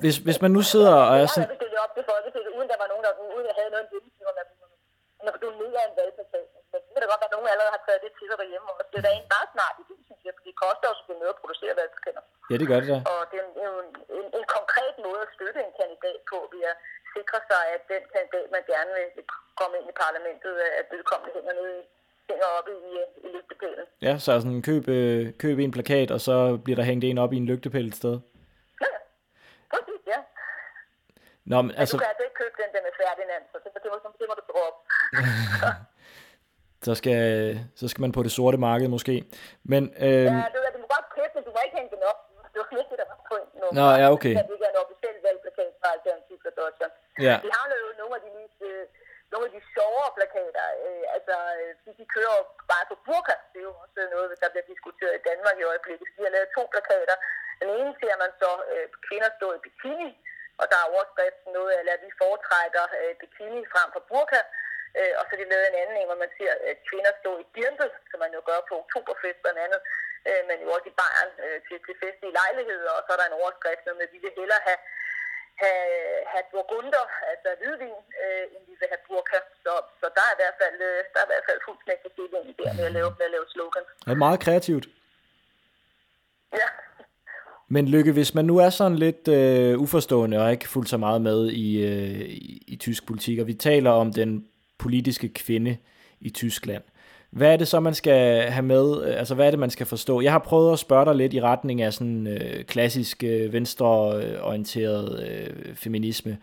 hvis, 0.00 0.16
hvis 0.26 0.38
man 0.44 0.50
nu 0.56 0.62
sidder 0.72 0.94
og 1.10 1.14
er 1.22 1.26
sådan... 1.26 1.48
Jeg 1.48 1.80
har 1.80 1.86
op 1.86 1.94
til 1.98 2.04
Folketinget, 2.12 2.50
uden 2.56 2.68
der 2.72 2.78
var 2.82 2.88
nogen, 2.92 3.04
der 3.06 3.12
uden 3.36 3.46
jeg 3.50 3.56
havde 3.60 3.70
noget 3.74 3.86
hjemmeside, 3.92 4.24
når 5.26 5.34
du 5.42 5.46
er 5.80 5.84
en 5.90 5.96
valgplakat. 6.00 6.46
Men 6.72 6.78
det 6.84 6.90
kan 6.92 7.00
da 7.02 7.08
godt 7.12 7.22
være, 7.22 7.30
at 7.32 7.36
nogen 7.36 7.52
allerede 7.52 7.72
har 7.76 7.82
taget 7.86 8.00
det 8.04 8.12
til 8.18 8.26
sig 8.30 8.38
derhjemme 8.42 8.68
også. 8.72 8.88
Det 8.92 8.98
er 9.00 9.06
da 9.06 9.12
en 9.20 9.28
bare 9.34 9.46
snart 9.54 9.76
i 9.82 9.84
det, 9.90 9.98
synes 10.06 10.22
jeg, 10.26 10.34
for 10.36 10.42
det 10.46 10.54
koster 10.64 10.86
også 10.92 11.02
noget 11.22 11.34
at 11.34 11.40
producere 11.42 11.74
valgplakater. 11.80 12.22
Ja, 12.50 12.54
det 12.60 12.66
gør 12.70 12.80
det 12.82 12.88
da. 12.92 12.98
Og 13.12 13.20
det 13.30 13.36
er 13.64 13.68
jo 13.72 13.76
en, 13.84 13.90
en, 14.18 14.26
en, 14.38 14.46
konkret 14.56 14.94
måde 15.06 15.20
at 15.26 15.32
støtte 15.36 15.58
en 15.66 15.74
kandidat 15.80 16.20
på, 16.30 16.38
ved 16.52 16.62
at 16.72 16.76
sikre 17.14 17.38
sig, 17.50 17.62
at 17.76 17.82
den 17.92 18.02
kandidat, 18.14 18.46
man 18.56 18.62
gerne 18.72 18.90
vil, 18.96 19.06
vil 19.16 19.26
komme 19.60 19.74
ind 19.78 19.86
i 19.92 19.94
parlamentet, 20.04 20.54
at 20.80 20.86
vedkommende 20.94 21.34
hænger 21.36 21.54
nede 21.60 21.74
i 21.82 21.84
hænger 22.30 22.48
oppe 22.58 22.70
i, 22.88 22.92
i 23.26 23.28
lygtepælen. 23.36 23.84
Ja, 24.06 24.12
så 24.24 24.30
sådan 24.40 24.62
køb, 24.70 24.84
øh, 24.88 25.22
køb 25.42 25.56
en 25.58 25.72
plakat, 25.76 26.10
og 26.16 26.20
så 26.20 26.34
bliver 26.64 26.76
der 26.80 26.84
hængt 26.90 27.04
en 27.04 27.18
op 27.24 27.32
i 27.32 27.36
en 27.42 27.46
lygtepæl 27.50 27.86
et 27.88 27.96
sted. 28.02 28.14
Ja, 28.84 28.92
præcis, 29.72 30.02
ja. 30.12 30.20
Nå, 31.50 31.56
men, 31.62 31.72
altså... 31.80 31.94
Men 31.96 32.00
du 32.00 32.04
kan 32.04 32.10
altså 32.14 32.24
ikke 32.28 32.38
købe 32.42 32.56
den 32.62 32.70
der 32.74 32.82
med 32.86 32.92
Ferdinand, 33.00 33.44
så 33.52 33.56
det, 33.64 33.70
det, 33.84 33.90
må, 33.92 33.96
det 34.20 34.26
må 34.30 34.34
du 34.40 34.44
droppe. 34.52 34.78
så, 36.86 36.92
skal, 37.00 37.20
så 37.80 37.84
skal 37.90 38.00
man 38.04 38.12
på 38.16 38.22
det 38.26 38.32
sorte 38.36 38.58
marked 38.66 38.88
måske. 38.96 39.14
Men, 39.72 39.82
øh... 40.06 40.28
Ja, 40.40 40.46
du, 40.54 40.58
du 40.74 40.78
må 40.84 40.88
godt 40.96 41.08
købe 41.16 41.32
den, 41.36 41.42
du 41.48 41.50
må 41.56 41.60
ikke 41.66 41.76
hænge 41.80 41.92
den 41.96 42.02
op. 42.12 42.20
Det 42.52 42.56
var 42.60 42.66
ikke 42.82 42.92
det, 42.94 43.00
der 43.02 43.08
var 43.12 43.18
pointen. 43.30 43.58
Nå, 43.78 43.86
ja, 44.02 44.06
okay. 44.16 44.34
Det 44.38 44.66
er 44.68 44.72
en 44.74 44.80
officiel 44.84 45.16
valgplakat 45.26 45.72
fra 45.80 45.88
Alternativ 45.96 46.36
for 46.44 46.52
Deutschland. 46.60 46.92
Ja. 47.26 47.36
Vi 47.46 47.50
har 47.56 47.64
jo 47.84 47.88
nogle 48.00 48.14
af 48.18 48.22
de 48.26 48.30
mest... 48.38 48.60
Øh, 48.70 48.84
nogle 49.32 49.44
af 49.48 49.52
de 49.56 49.60
sjovere 49.74 50.10
plakater, 50.18 50.66
øh, 50.84 51.04
altså 51.16 51.34
de, 51.82 51.90
de 52.00 52.04
kører 52.14 52.34
jo 52.40 52.44
bare 52.72 52.84
på 52.90 52.96
burka. 53.06 53.36
Det 53.52 53.58
er 53.60 53.68
jo 53.70 53.74
også 53.84 54.00
noget, 54.14 54.28
der 54.42 54.52
bliver 54.52 54.66
diskuteret 54.72 55.14
i 55.16 55.24
Danmark 55.28 55.56
i 55.58 55.68
øjeblikket. 55.72 56.06
De 56.16 56.22
har 56.26 56.32
lavet 56.36 56.54
to 56.56 56.62
plakater. 56.74 57.16
Den 57.60 57.68
ene 57.78 57.92
ser 58.00 58.14
man 58.22 58.30
så 58.42 58.50
øh, 58.72 58.86
kvinder 59.06 59.30
stå 59.38 59.46
i 59.58 59.60
bikini, 59.66 60.10
og 60.60 60.64
der 60.70 60.78
er 60.80 60.90
overskriften 60.94 61.50
noget 61.58 61.70
af, 61.76 61.80
at 61.94 62.00
vi 62.04 62.10
så 62.78 62.84
øh, 63.02 63.12
bikini 63.20 63.60
frem 63.72 63.88
for 63.94 64.02
burka. 64.10 64.40
Øh, 64.98 65.14
og 65.18 65.22
så 65.26 65.32
de 65.40 65.52
lavet 65.52 65.66
en 65.68 65.80
anden 65.82 65.96
en, 66.00 66.08
hvor 66.10 66.20
man 66.24 66.32
ser 66.38 66.52
øh, 66.66 66.74
kvinder 66.88 67.12
stå 67.20 67.30
i 67.42 67.44
dirndl, 67.54 67.90
som 68.10 68.18
man 68.24 68.32
jo 68.36 68.40
gør 68.48 68.60
på 68.68 68.74
oktoberfest 68.82 69.38
blandt 69.42 69.60
andet, 69.66 69.80
øh, 70.28 70.42
men 70.48 70.56
jo 70.64 70.68
også 70.76 70.88
i 70.92 70.98
Bayern 71.00 71.32
øh, 71.44 71.58
til, 71.66 71.76
til 71.86 71.94
festlige 72.02 72.36
lejligheder, 72.40 72.92
og 72.98 73.02
så 73.04 73.10
er 73.12 73.18
der 73.20 73.28
en 73.28 73.40
overskrift 73.40 73.82
med, 73.84 73.94
at 73.94 74.08
øh, 74.08 74.14
vi 74.14 74.18
vil 74.24 74.38
hellere 74.40 74.62
have 74.68 74.80
have, 75.62 75.90
have 76.32 76.44
burgunder, 76.52 77.04
altså 77.30 77.48
hvidvin, 77.60 77.98
øh, 78.22 78.44
end 78.54 78.62
vi 78.70 78.74
vil 78.80 78.88
have 78.92 79.02
burka. 79.08 79.38
Så, 79.64 79.72
så 80.00 80.06
der 80.16 80.24
er 80.28 80.32
i 80.36 80.38
hvert 80.40 80.56
fald, 80.62 80.78
øh, 80.88 80.98
der 81.12 81.18
er 81.20 81.26
i 81.28 81.30
hvert 81.32 81.46
fald 81.48 81.60
fuldt 81.66 81.80
knæk 81.84 82.00
på 82.04 82.10
der 82.16 82.72
med 82.78 82.86
at 82.90 82.94
lave, 82.98 83.10
med 83.18 83.26
at 83.28 83.34
lave 83.36 83.46
slogan. 83.54 83.84
Det 84.04 84.12
er 84.16 84.24
meget 84.26 84.40
kreativt. 84.46 84.86
Men 87.68 87.88
Lykke, 87.88 88.12
hvis 88.12 88.34
man 88.34 88.44
nu 88.44 88.56
er 88.56 88.70
sådan 88.70 88.98
lidt 88.98 89.28
øh, 89.28 89.80
uforstående 89.80 90.42
og 90.42 90.52
ikke 90.52 90.68
fuldt 90.68 90.88
så 90.88 90.96
meget 90.96 91.22
med 91.22 91.50
i, 91.50 91.84
øh, 91.84 92.20
i, 92.20 92.62
i 92.66 92.76
tysk 92.76 93.06
politik, 93.06 93.38
og 93.38 93.46
vi 93.46 93.54
taler 93.54 93.90
om 93.90 94.12
den 94.12 94.44
politiske 94.78 95.28
kvinde 95.28 95.76
i 96.20 96.30
Tyskland, 96.30 96.82
hvad 97.30 97.52
er 97.52 97.56
det 97.56 97.68
så, 97.68 97.80
man 97.80 97.94
skal 97.94 98.42
have 98.42 98.62
med? 98.62 99.04
Øh, 99.04 99.18
altså, 99.18 99.34
hvad 99.34 99.46
er 99.46 99.50
det, 99.50 99.58
man 99.58 99.70
skal 99.70 99.86
forstå? 99.86 100.20
Jeg 100.20 100.32
har 100.32 100.38
prøvet 100.38 100.72
at 100.72 100.78
spørge 100.78 101.04
dig 101.04 101.14
lidt 101.14 101.34
i 101.34 101.40
retning 101.40 101.82
af 101.82 101.92
sådan 101.92 102.26
øh, 102.26 102.64
klassisk 102.64 103.24
øh, 103.24 103.52
venstreorienteret 103.52 105.28
øh, 105.28 105.74
feminisme. 105.74 106.38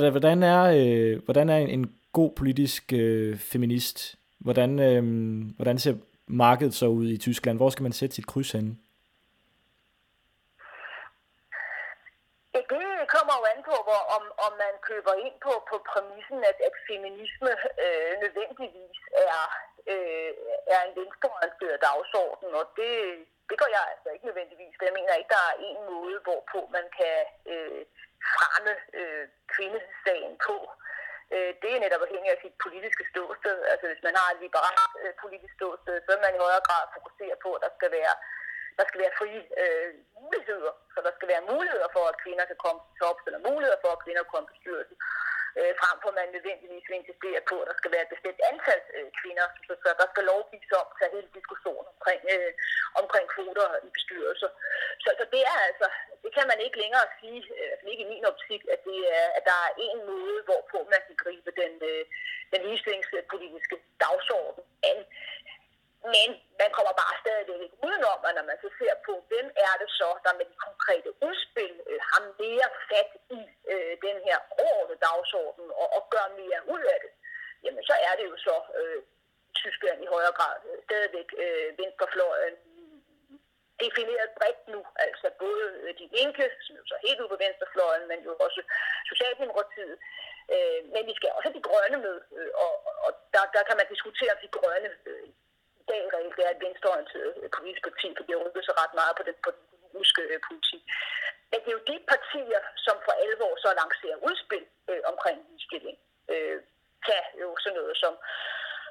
Hvordan, 0.00 0.42
er, 0.42 0.62
øh, 0.62 1.22
hvordan 1.24 1.48
er 1.48 1.56
en 1.56 1.90
god 2.12 2.30
politisk 2.36 2.92
øh, 2.92 3.36
feminist? 3.36 4.16
Hvordan, 4.38 4.78
øh, 4.78 5.44
hvordan 5.56 5.78
ser 5.78 5.94
markedet 6.26 6.74
så 6.74 6.86
ud 6.86 7.08
i 7.08 7.16
Tyskland? 7.16 7.58
Hvor 7.58 7.70
skal 7.70 7.82
man 7.82 7.92
sætte 7.92 8.16
sit 8.16 8.26
kryds 8.26 8.52
henne? 8.52 8.74
det 12.52 12.97
kommer 13.14 13.34
jo 13.38 13.44
an 13.52 13.60
på, 13.70 13.76
hvor, 13.86 14.02
om, 14.16 14.24
om 14.46 14.52
man 14.64 14.74
køber 14.88 15.14
ind 15.26 15.36
på, 15.46 15.52
på 15.70 15.76
præmissen, 15.90 16.38
at, 16.50 16.58
at 16.68 16.74
feminisme 16.88 17.52
øh, 17.84 18.12
nødvendigvis 18.22 18.98
er, 19.28 19.44
øh, 19.92 20.32
er 20.74 20.80
en 20.82 20.94
venstreorienteret 20.98 21.82
dagsorden, 21.86 22.48
og 22.60 22.64
det, 22.78 22.92
det 23.48 23.56
går 23.60 23.70
jeg 23.76 23.84
altså 23.92 24.08
ikke 24.14 24.28
nødvendigvis. 24.28 24.74
Jeg 24.88 24.96
mener 24.98 25.14
ikke, 25.20 25.34
der 25.36 25.44
er 25.50 25.56
en 25.68 25.80
måde, 25.92 26.16
hvorpå 26.26 26.60
man 26.76 26.86
kan 26.98 27.18
øh, 27.52 27.82
fremme 28.34 28.74
øh, 29.00 29.24
kvindesagen 29.54 30.34
på. 30.48 30.56
Øh, 31.34 31.52
det 31.62 31.70
er 31.72 31.82
netop 31.84 32.04
afhængig 32.06 32.30
af 32.32 32.40
sit 32.44 32.56
politiske 32.64 33.04
ståsted. 33.10 33.58
Altså 33.72 33.86
hvis 33.90 34.06
man 34.06 34.14
har 34.20 34.28
et 34.30 34.40
liberalt 34.46 34.94
øh, 35.04 35.12
politisk 35.22 35.54
ståsted, 35.58 35.96
så 36.00 36.08
vil 36.12 36.24
man 36.24 36.34
i 36.36 36.44
højere 36.44 36.66
grad 36.68 36.84
fokusere 36.96 37.36
på, 37.44 37.50
at 37.54 37.62
der 37.64 37.72
skal 37.78 37.90
være 37.98 38.14
der 38.78 38.84
skal 38.88 39.00
være 39.04 39.18
frie 39.20 39.42
øh, 39.62 39.90
muligheder. 40.20 40.72
Så 40.94 40.98
der 41.06 41.12
skal 41.16 41.28
være 41.32 41.48
muligheder 41.52 41.88
for, 41.96 42.04
at 42.10 42.20
kvinder 42.24 42.44
kan 42.50 42.58
komme 42.64 42.80
til 42.84 42.94
tops, 43.00 43.22
eller 43.28 43.46
muligheder 43.50 43.80
for, 43.84 43.90
at 43.92 44.02
kvinder 44.04 44.22
kan 44.22 44.34
komme 44.34 44.48
til 44.48 44.60
styrelsen. 44.62 44.98
Øh, 45.58 45.72
frem 45.80 45.96
for 46.02 46.10
at 46.12 46.18
man 46.20 46.34
nødvendigvis 46.36 46.88
vil 46.88 47.00
insistere 47.00 47.40
på, 47.50 47.54
at 47.62 47.68
der 47.70 47.76
skal 47.80 47.92
være 47.94 48.04
et 48.06 48.14
bestemt 48.14 48.40
antal 48.50 48.80
øh, 48.96 49.08
kvinder. 49.20 49.46
Så, 49.66 49.72
så 49.82 49.88
der 50.00 50.06
skal 50.12 50.24
lovgives 50.32 50.72
om 50.80 50.88
til 50.98 51.14
hele 51.16 51.30
diskussionen 51.38 51.86
omkring, 51.94 52.22
øh, 52.34 52.52
omkring 53.00 53.26
kvoter 53.34 53.68
i 53.86 53.88
bestyrelser. 53.96 54.50
Så, 55.02 55.08
så 55.18 55.24
det 55.34 55.42
er 55.52 55.58
altså, 55.68 55.86
det 56.24 56.30
kan 56.36 56.46
man 56.52 56.60
ikke 56.66 56.78
længere 56.84 57.06
sige, 57.20 57.40
øh, 57.60 57.90
ikke 57.92 58.04
i 58.06 58.12
min 58.12 58.24
optik, 58.30 58.62
at, 58.74 58.80
det 58.88 58.98
er, 59.18 59.26
at 59.38 59.42
der 59.50 59.58
er 59.66 59.72
en 59.86 59.98
måde, 60.12 60.38
hvorpå 60.48 60.78
man 60.94 61.02
kan 61.06 61.16
gribe 61.24 61.50
den, 61.62 61.72
øh, 61.90 62.04
den 62.52 62.60
ligestillingspolitiske 62.66 63.76
dagsorden 64.04 64.64
an. 64.90 64.98
Men 66.14 66.28
man 66.60 66.70
kommer 66.76 66.94
bare 67.02 67.14
stadigvæk 67.22 67.60
ikke 67.66 67.78
udenom, 67.86 68.20
og 68.26 68.32
når 68.36 68.44
man 68.50 68.58
så 68.62 68.68
ser 68.78 68.94
på, 69.06 69.12
hvem 69.30 69.46
er 69.66 69.74
det 69.82 69.90
så, 70.00 70.08
der 70.24 70.32
med 70.38 70.46
de 70.50 70.56
konkrete 70.66 71.10
udspil 71.26 71.74
øh, 71.90 72.00
har 72.10 72.22
mere 72.42 72.68
fat 72.90 73.12
i 73.38 73.40
øh, 73.72 73.94
den 74.06 74.16
her 74.26 74.38
overordnede 74.62 75.02
dagsorden 75.06 75.66
og, 75.80 75.88
og 75.96 76.02
gør 76.14 76.26
mere 76.40 76.60
ud 76.74 76.82
af 76.94 76.98
det, 77.04 77.12
jamen 77.64 77.84
så 77.88 77.94
er 78.08 78.14
det 78.18 78.24
jo 78.30 78.36
så 78.48 78.56
øh, 78.80 79.02
Tyskland 79.62 79.98
i 80.02 80.12
højere 80.14 80.34
grad 80.38 80.56
øh, 80.68 80.78
stadigvæk 80.86 81.28
øh, 81.44 81.78
venstrefløjen 81.80 82.56
defineret 83.84 84.30
bredt 84.38 84.62
nu, 84.74 84.80
altså 85.06 85.26
både 85.44 85.64
øh, 85.82 85.90
de 86.00 86.06
linke, 86.18 86.44
som 86.64 86.76
jo 86.80 86.84
så 86.92 86.96
helt 87.06 87.20
ude 87.20 87.32
på 87.32 87.38
venstrefløjen, 87.44 88.04
men 88.10 88.18
jo 88.28 88.32
også 88.46 88.60
Socialdemokratiet, 89.10 89.96
øh, 90.54 90.80
men 90.94 91.02
vi 91.10 91.14
skal 91.18 91.30
også 91.36 91.48
have 91.48 91.58
de 91.58 91.68
grønne 91.68 91.98
med, 92.06 92.16
øh, 92.38 92.50
og, 92.64 92.72
og 93.06 93.10
der, 93.34 93.44
der 93.56 93.62
kan 93.68 93.76
man 93.80 93.92
diskutere, 93.94 94.34
om 94.34 94.40
de 94.44 94.56
grønne 94.58 94.90
øh, 95.10 95.28
i 95.88 95.90
dag 95.92 96.04
reelt 96.14 96.38
er 96.38 96.50
et 96.50 96.64
venstreorienteret 96.64 97.32
øh, 97.36 97.42
øh, 97.42 97.50
politisk 97.56 97.84
parti, 97.88 98.08
for 98.16 98.24
de 98.24 98.34
rykker 98.42 98.62
sig 98.64 98.74
ret 98.82 98.94
meget 99.00 99.14
på 99.18 99.22
den, 99.28 99.36
på 99.44 99.50
den 99.54 99.62
økonomiske 99.76 100.22
øh, 100.32 100.40
politik. 100.48 100.82
Men 101.50 101.58
det 101.62 101.68
er 101.70 101.78
jo 101.78 101.88
de 101.92 101.98
partier, 102.12 102.60
som 102.86 102.96
for 103.04 103.14
alvor 103.24 103.52
så 103.64 103.68
lancerer 103.80 104.24
udspil 104.28 104.64
øh, 104.90 105.02
omkring 105.12 105.38
ligestilling. 105.48 105.96
Øh, 106.32 106.58
tag 107.06 107.24
jo 107.42 107.48
sådan 107.62 107.78
noget 107.78 107.96
som, 108.02 108.14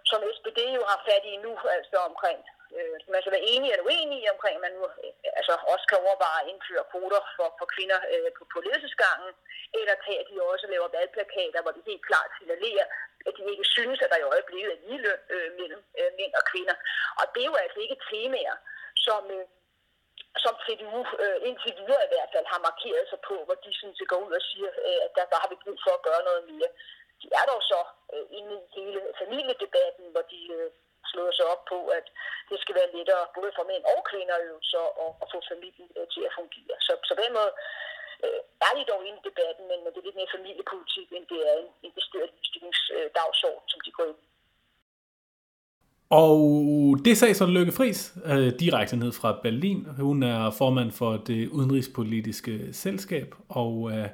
som 0.10 0.20
SPD 0.38 0.60
jo 0.78 0.84
har 0.92 1.00
fat 1.08 1.24
i 1.32 1.36
nu, 1.46 1.52
altså 1.78 1.98
omkring 2.10 2.40
øh, 2.76 2.96
man 3.14 3.22
skal 3.22 3.36
være 3.36 3.50
enige 3.54 3.72
eller 3.74 3.88
uenige 3.90 4.34
omkring, 4.36 4.56
at 4.58 4.66
man 4.66 4.74
nu 4.78 4.84
øh, 5.04 5.14
altså 5.40 5.54
også 5.74 5.86
kan 5.90 6.02
overveje 6.06 6.42
at 6.44 6.50
indføre 6.52 6.90
kvoter 6.92 7.22
for, 7.38 7.48
for 7.60 7.68
kvinder 7.76 8.00
øh, 8.14 8.30
på, 8.38 8.42
på 8.54 8.58
ledelsesgangen, 8.66 9.32
eller 9.80 9.96
til 10.06 10.16
at 10.22 10.28
de 10.30 10.36
også 10.54 10.66
laver 10.74 10.96
valgplakater, 10.98 11.62
hvor 11.62 11.74
de 11.76 11.90
helt 11.90 12.06
klart 12.10 12.30
signalerer, 12.38 12.86
at 13.28 13.34
de 13.38 13.44
ikke 13.54 13.68
synes, 13.76 14.00
at 14.02 14.10
der 14.12 14.20
i 14.20 14.30
øjeblikket 14.34 14.72
er 14.74 14.84
ligeløn 14.88 15.22
øh, 15.36 15.50
mellem 15.60 15.82
øh, 16.00 16.12
mænd 16.20 16.34
og 16.40 16.44
kvinder. 16.52 16.76
Og 17.20 17.26
det 17.34 17.42
er 17.42 17.52
jo 17.52 17.58
altså 17.63 17.80
ikke 17.86 18.04
temaer, 18.10 18.56
som, 19.06 19.22
øh, 19.36 19.46
som 20.44 20.54
CDU 20.66 21.02
øh, 21.24 21.38
indtil 21.48 21.74
videre 21.80 22.06
i 22.06 22.12
hvert 22.13 22.32
fald 22.34 22.48
har 22.54 22.62
markeret 22.70 23.06
sig 23.12 23.20
på, 23.30 23.36
hvor 23.46 23.58
de 23.66 23.72
synes, 23.80 23.98
går 24.12 24.20
ud 24.26 24.34
og 24.40 24.44
siger, 24.50 24.72
øh, 24.88 25.00
at 25.06 25.12
der, 25.18 25.26
der 25.32 25.40
har 25.42 25.50
vi 25.52 25.63
brug 25.63 25.78
for 25.86 25.94
at 25.96 26.06
gøre 26.08 26.28
noget 26.30 26.44
mere. 26.52 26.70
De 27.22 27.28
er 27.40 27.46
dog 27.52 27.62
så 27.72 27.82
øh, 28.13 28.26
inde 28.40 28.54
i 28.58 28.68
hele 28.78 29.00
familiedebatten, 29.22 30.06
hvor 30.13 30.26
de 30.34 30.42
øh, 30.58 30.70
slået 31.12 31.34
sig 31.36 31.46
op 31.54 31.63
på, 31.74 31.80
at 31.98 32.06
det 32.50 32.58
skal 32.62 32.76
være 32.80 32.94
lettere 32.96 33.24
både 33.38 33.52
for 33.58 33.63
mænd 33.72 33.84
og 33.94 34.02
kvinder 34.12 34.38
jo 34.50 34.56
så 34.74 34.84
at, 35.04 35.12
at 35.22 35.28
få 35.34 35.40
familien 35.52 35.90
øh, 35.98 36.08
til 36.13 36.24
at 36.28 36.36
fungere. 36.40 36.76
Så, 36.86 36.92
så 37.08 37.12
på 37.16 37.22
den 37.26 37.34
måde 37.40 37.52
øh, 38.26 38.40
er 38.68 38.74
de 38.78 38.90
dog 38.92 39.02
inde 39.08 39.20
i 39.22 39.28
debatten, 39.30 39.64
men 39.72 39.78
det 39.94 40.00
er 40.00 40.08
lidt 40.08 40.20
mere 40.20 40.36
familiepolitik, 40.38 41.08
end 41.16 41.26
det 41.32 41.40
er 41.52 41.56
en 41.64 41.70
investeret 41.90 42.30
ligestillingsdagsorden, 42.36 43.66
som 43.72 43.80
de 43.86 43.92
går 43.98 44.08
ind 44.12 44.22
og 46.10 47.00
det 47.06 47.18
sagde 47.18 47.34
så 47.34 47.46
Lykke 47.46 47.72
Friis 47.72 48.14
øh, 48.26 48.54
direkte 48.60 48.98
ned 48.98 49.12
fra 49.12 49.40
Berlin. 49.44 49.88
Hun 49.98 50.24
er 50.24 50.52
formand 50.52 50.92
for 50.92 51.18
det 51.18 51.48
udenrigspolitiske 51.48 52.74
selskab, 52.74 53.36
og 53.50 53.92
øh, 53.92 54.08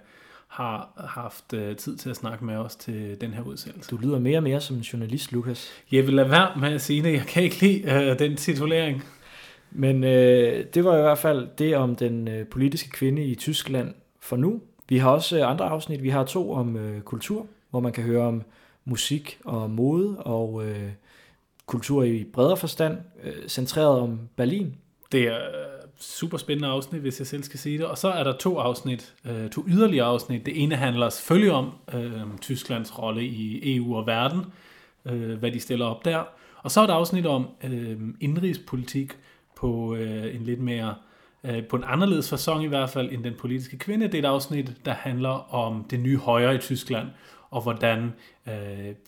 har 0.47 1.07
haft 1.07 1.53
øh, 1.53 1.75
tid 1.75 1.97
til 1.97 2.09
at 2.09 2.15
snakke 2.15 2.45
med 2.45 2.55
os 2.55 2.75
til 2.75 3.21
den 3.21 3.33
her 3.33 3.43
udsendelse. 3.43 3.89
Du 3.89 3.97
lyder 3.97 4.19
mere 4.19 4.37
og 4.37 4.43
mere 4.43 4.61
som 4.61 4.75
en 4.75 4.81
journalist, 4.81 5.31
Lukas. 5.31 5.83
Jeg 5.91 6.07
vil 6.07 6.13
lade 6.13 6.29
være 6.29 6.51
med 6.59 6.73
at 6.73 6.81
sige 6.81 7.03
det. 7.03 7.13
Jeg 7.13 7.25
kan 7.27 7.43
ikke 7.43 7.61
lide 7.61 7.91
øh, 7.91 8.19
den 8.19 8.37
titulering. 8.37 9.03
Men 9.75 10.03
øh, 10.03 10.65
det 10.73 10.85
var 10.85 10.97
i 10.97 11.01
hvert 11.01 11.17
fald 11.17 11.47
det 11.57 11.75
om 11.75 11.95
den 11.95 12.27
øh, 12.27 12.47
politiske 12.47 12.89
kvinde 12.89 13.23
i 13.23 13.35
Tyskland 13.35 13.93
for 14.19 14.35
nu. 14.35 14.61
Vi 14.89 14.97
har 14.97 15.09
også 15.09 15.37
øh, 15.37 15.49
andre 15.49 15.65
afsnit. 15.65 16.03
Vi 16.03 16.09
har 16.09 16.23
to 16.23 16.51
om 16.51 16.77
øh, 16.77 17.01
kultur, 17.01 17.47
hvor 17.69 17.79
man 17.79 17.91
kan 17.91 18.03
høre 18.03 18.27
om 18.27 18.43
musik 18.85 19.39
og 19.45 19.69
mode 19.69 20.17
og 20.17 20.65
øh, 20.65 20.91
kultur 21.65 22.03
i 22.03 22.23
bredere 22.23 22.57
forstand, 22.57 22.97
øh, 23.23 23.47
centreret 23.47 23.99
om 23.99 24.19
Berlin. 24.35 24.75
Det 25.11 25.21
er 25.21 25.37
øh, 25.37 25.89
super 25.99 26.37
spændende 26.37 26.69
afsnit, 26.69 27.01
hvis 27.01 27.19
jeg 27.19 27.27
selv 27.27 27.43
skal 27.43 27.59
sige 27.59 27.77
det. 27.77 27.85
Og 27.85 27.97
så 27.97 28.07
er 28.07 28.23
der 28.23 28.37
to 28.37 28.57
afsnit, 28.57 29.13
øh, 29.25 29.49
to 29.49 29.63
yderligere 29.67 30.05
afsnit. 30.05 30.45
Det 30.45 30.63
ene 30.63 30.75
handler 30.75 31.09
selvfølgelig 31.09 31.51
om 31.51 31.71
øh, 31.93 32.21
Tysklands 32.41 32.99
rolle 32.99 33.25
i 33.25 33.75
EU 33.77 33.95
og 33.95 34.07
verden, 34.07 34.41
øh, 35.05 35.39
hvad 35.39 35.51
de 35.51 35.59
stiller 35.59 35.85
op 35.85 36.05
der. 36.05 36.23
Og 36.61 36.71
så 36.71 36.81
er 36.81 36.87
der 36.87 36.93
afsnit 36.93 37.25
om 37.25 37.47
øh, 37.63 37.97
indrigspolitik 38.19 39.17
på 39.63 39.95
øh, 39.95 40.35
en 40.35 40.43
lidt 40.43 40.59
mere 40.59 40.95
øh, 41.43 41.65
på 41.65 41.75
en 41.75 41.83
anderledes 41.87 42.29
fasong 42.29 42.63
i 42.63 42.67
hvert 42.67 42.89
fald 42.89 43.11
end 43.11 43.23
den 43.23 43.33
politiske 43.39 43.77
kvinde. 43.77 44.05
Det 44.07 44.15
er 44.15 44.19
et 44.19 44.25
afsnit, 44.25 44.73
der 44.85 44.93
handler 44.93 45.53
om 45.53 45.85
det 45.89 45.99
nye 45.99 46.17
højre 46.17 46.55
i 46.55 46.57
Tyskland, 46.57 47.07
og 47.49 47.61
hvordan 47.61 48.13
øh, 48.47 48.53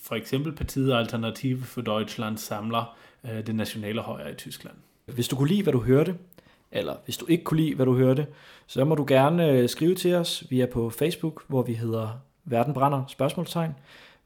for 0.02 0.16
eksempel 0.16 0.52
partiet 0.52 0.94
Alternative 0.94 1.62
for 1.62 1.82
Deutschland 1.82 2.38
samler 2.38 2.98
øh, 3.26 3.48
det 3.48 3.56
nationale 3.56 4.02
højre 4.02 4.32
i 4.32 4.36
Tyskland. 4.36 4.76
Hvis 5.06 5.28
du 5.28 5.36
kunne 5.36 5.50
lide, 5.50 5.64
hvad 5.64 5.74
du 5.74 5.82
hørte, 5.82 6.16
eller 6.72 6.94
hvis 7.06 7.18
du 7.18 7.26
ikke 7.30 7.44
kunne 7.44 7.62
lide, 7.62 7.76
hvad 7.76 7.86
du 7.86 7.96
hørte, 7.96 8.28
så 8.68 8.86
må 8.86 8.96
du 8.96 9.06
gerne 9.08 9.50
øh, 9.50 9.70
skrive 9.70 9.96
til 9.96 10.16
os. 10.16 10.44
Vi 10.50 10.62
er 10.62 10.66
på 10.66 10.90
Facebook, 10.90 11.44
hvor 11.48 11.62
vi 11.62 11.74
hedder 11.74 12.10
Verden 12.46 12.74
brænder, 12.74 13.04
spørgsmålstegn. 13.08 13.72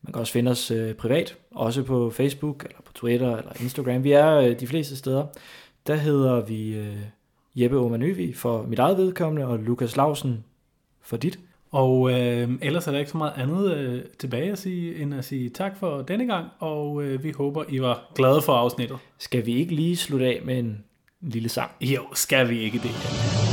Man 0.01 0.13
kan 0.13 0.19
også 0.19 0.33
finde 0.33 0.51
os 0.51 0.71
øh, 0.71 0.93
privat, 0.93 1.37
også 1.51 1.83
på 1.83 2.09
Facebook, 2.09 2.63
eller 2.63 2.81
på 2.85 2.93
Twitter, 2.93 3.37
eller 3.37 3.51
Instagram. 3.61 4.03
Vi 4.03 4.11
er 4.11 4.37
øh, 4.37 4.59
de 4.59 4.67
fleste 4.67 4.97
steder. 4.97 5.25
Der 5.87 5.95
hedder 5.95 6.41
vi 6.45 6.77
øh, 6.77 6.97
Jeppe 7.55 7.77
Omanøvi 7.77 8.33
for 8.33 8.63
mit 8.63 8.79
eget 8.79 8.97
vedkommende, 8.97 9.47
og 9.47 9.59
Lukas 9.59 9.95
Lausen 9.95 10.43
for 11.01 11.17
dit. 11.17 11.39
Og 11.71 12.11
øh, 12.11 12.49
ellers 12.61 12.87
er 12.87 12.91
der 12.91 12.99
ikke 12.99 13.11
så 13.11 13.17
meget 13.17 13.33
andet 13.37 13.77
øh, 13.77 14.01
tilbage 14.19 14.51
at 14.51 14.57
sige, 14.57 14.95
end 14.95 15.13
at 15.13 15.25
sige 15.25 15.49
tak 15.49 15.77
for 15.77 16.01
denne 16.01 16.27
gang, 16.27 16.47
og 16.59 17.03
øh, 17.03 17.23
vi 17.23 17.31
håber, 17.31 17.63
I 17.69 17.81
var 17.81 18.11
glade 18.15 18.41
for 18.41 18.53
afsnittet. 18.53 18.97
Skal 19.17 19.45
vi 19.45 19.55
ikke 19.55 19.75
lige 19.75 19.97
slutte 19.97 20.25
af 20.25 20.41
med 20.45 20.59
en 20.59 20.83
en 21.21 21.29
lille 21.29 21.49
sang. 21.49 21.71
Jo, 21.81 22.01
skal 22.13 22.49
vi 22.49 22.59
ikke 22.59 22.77
det? 22.77 23.48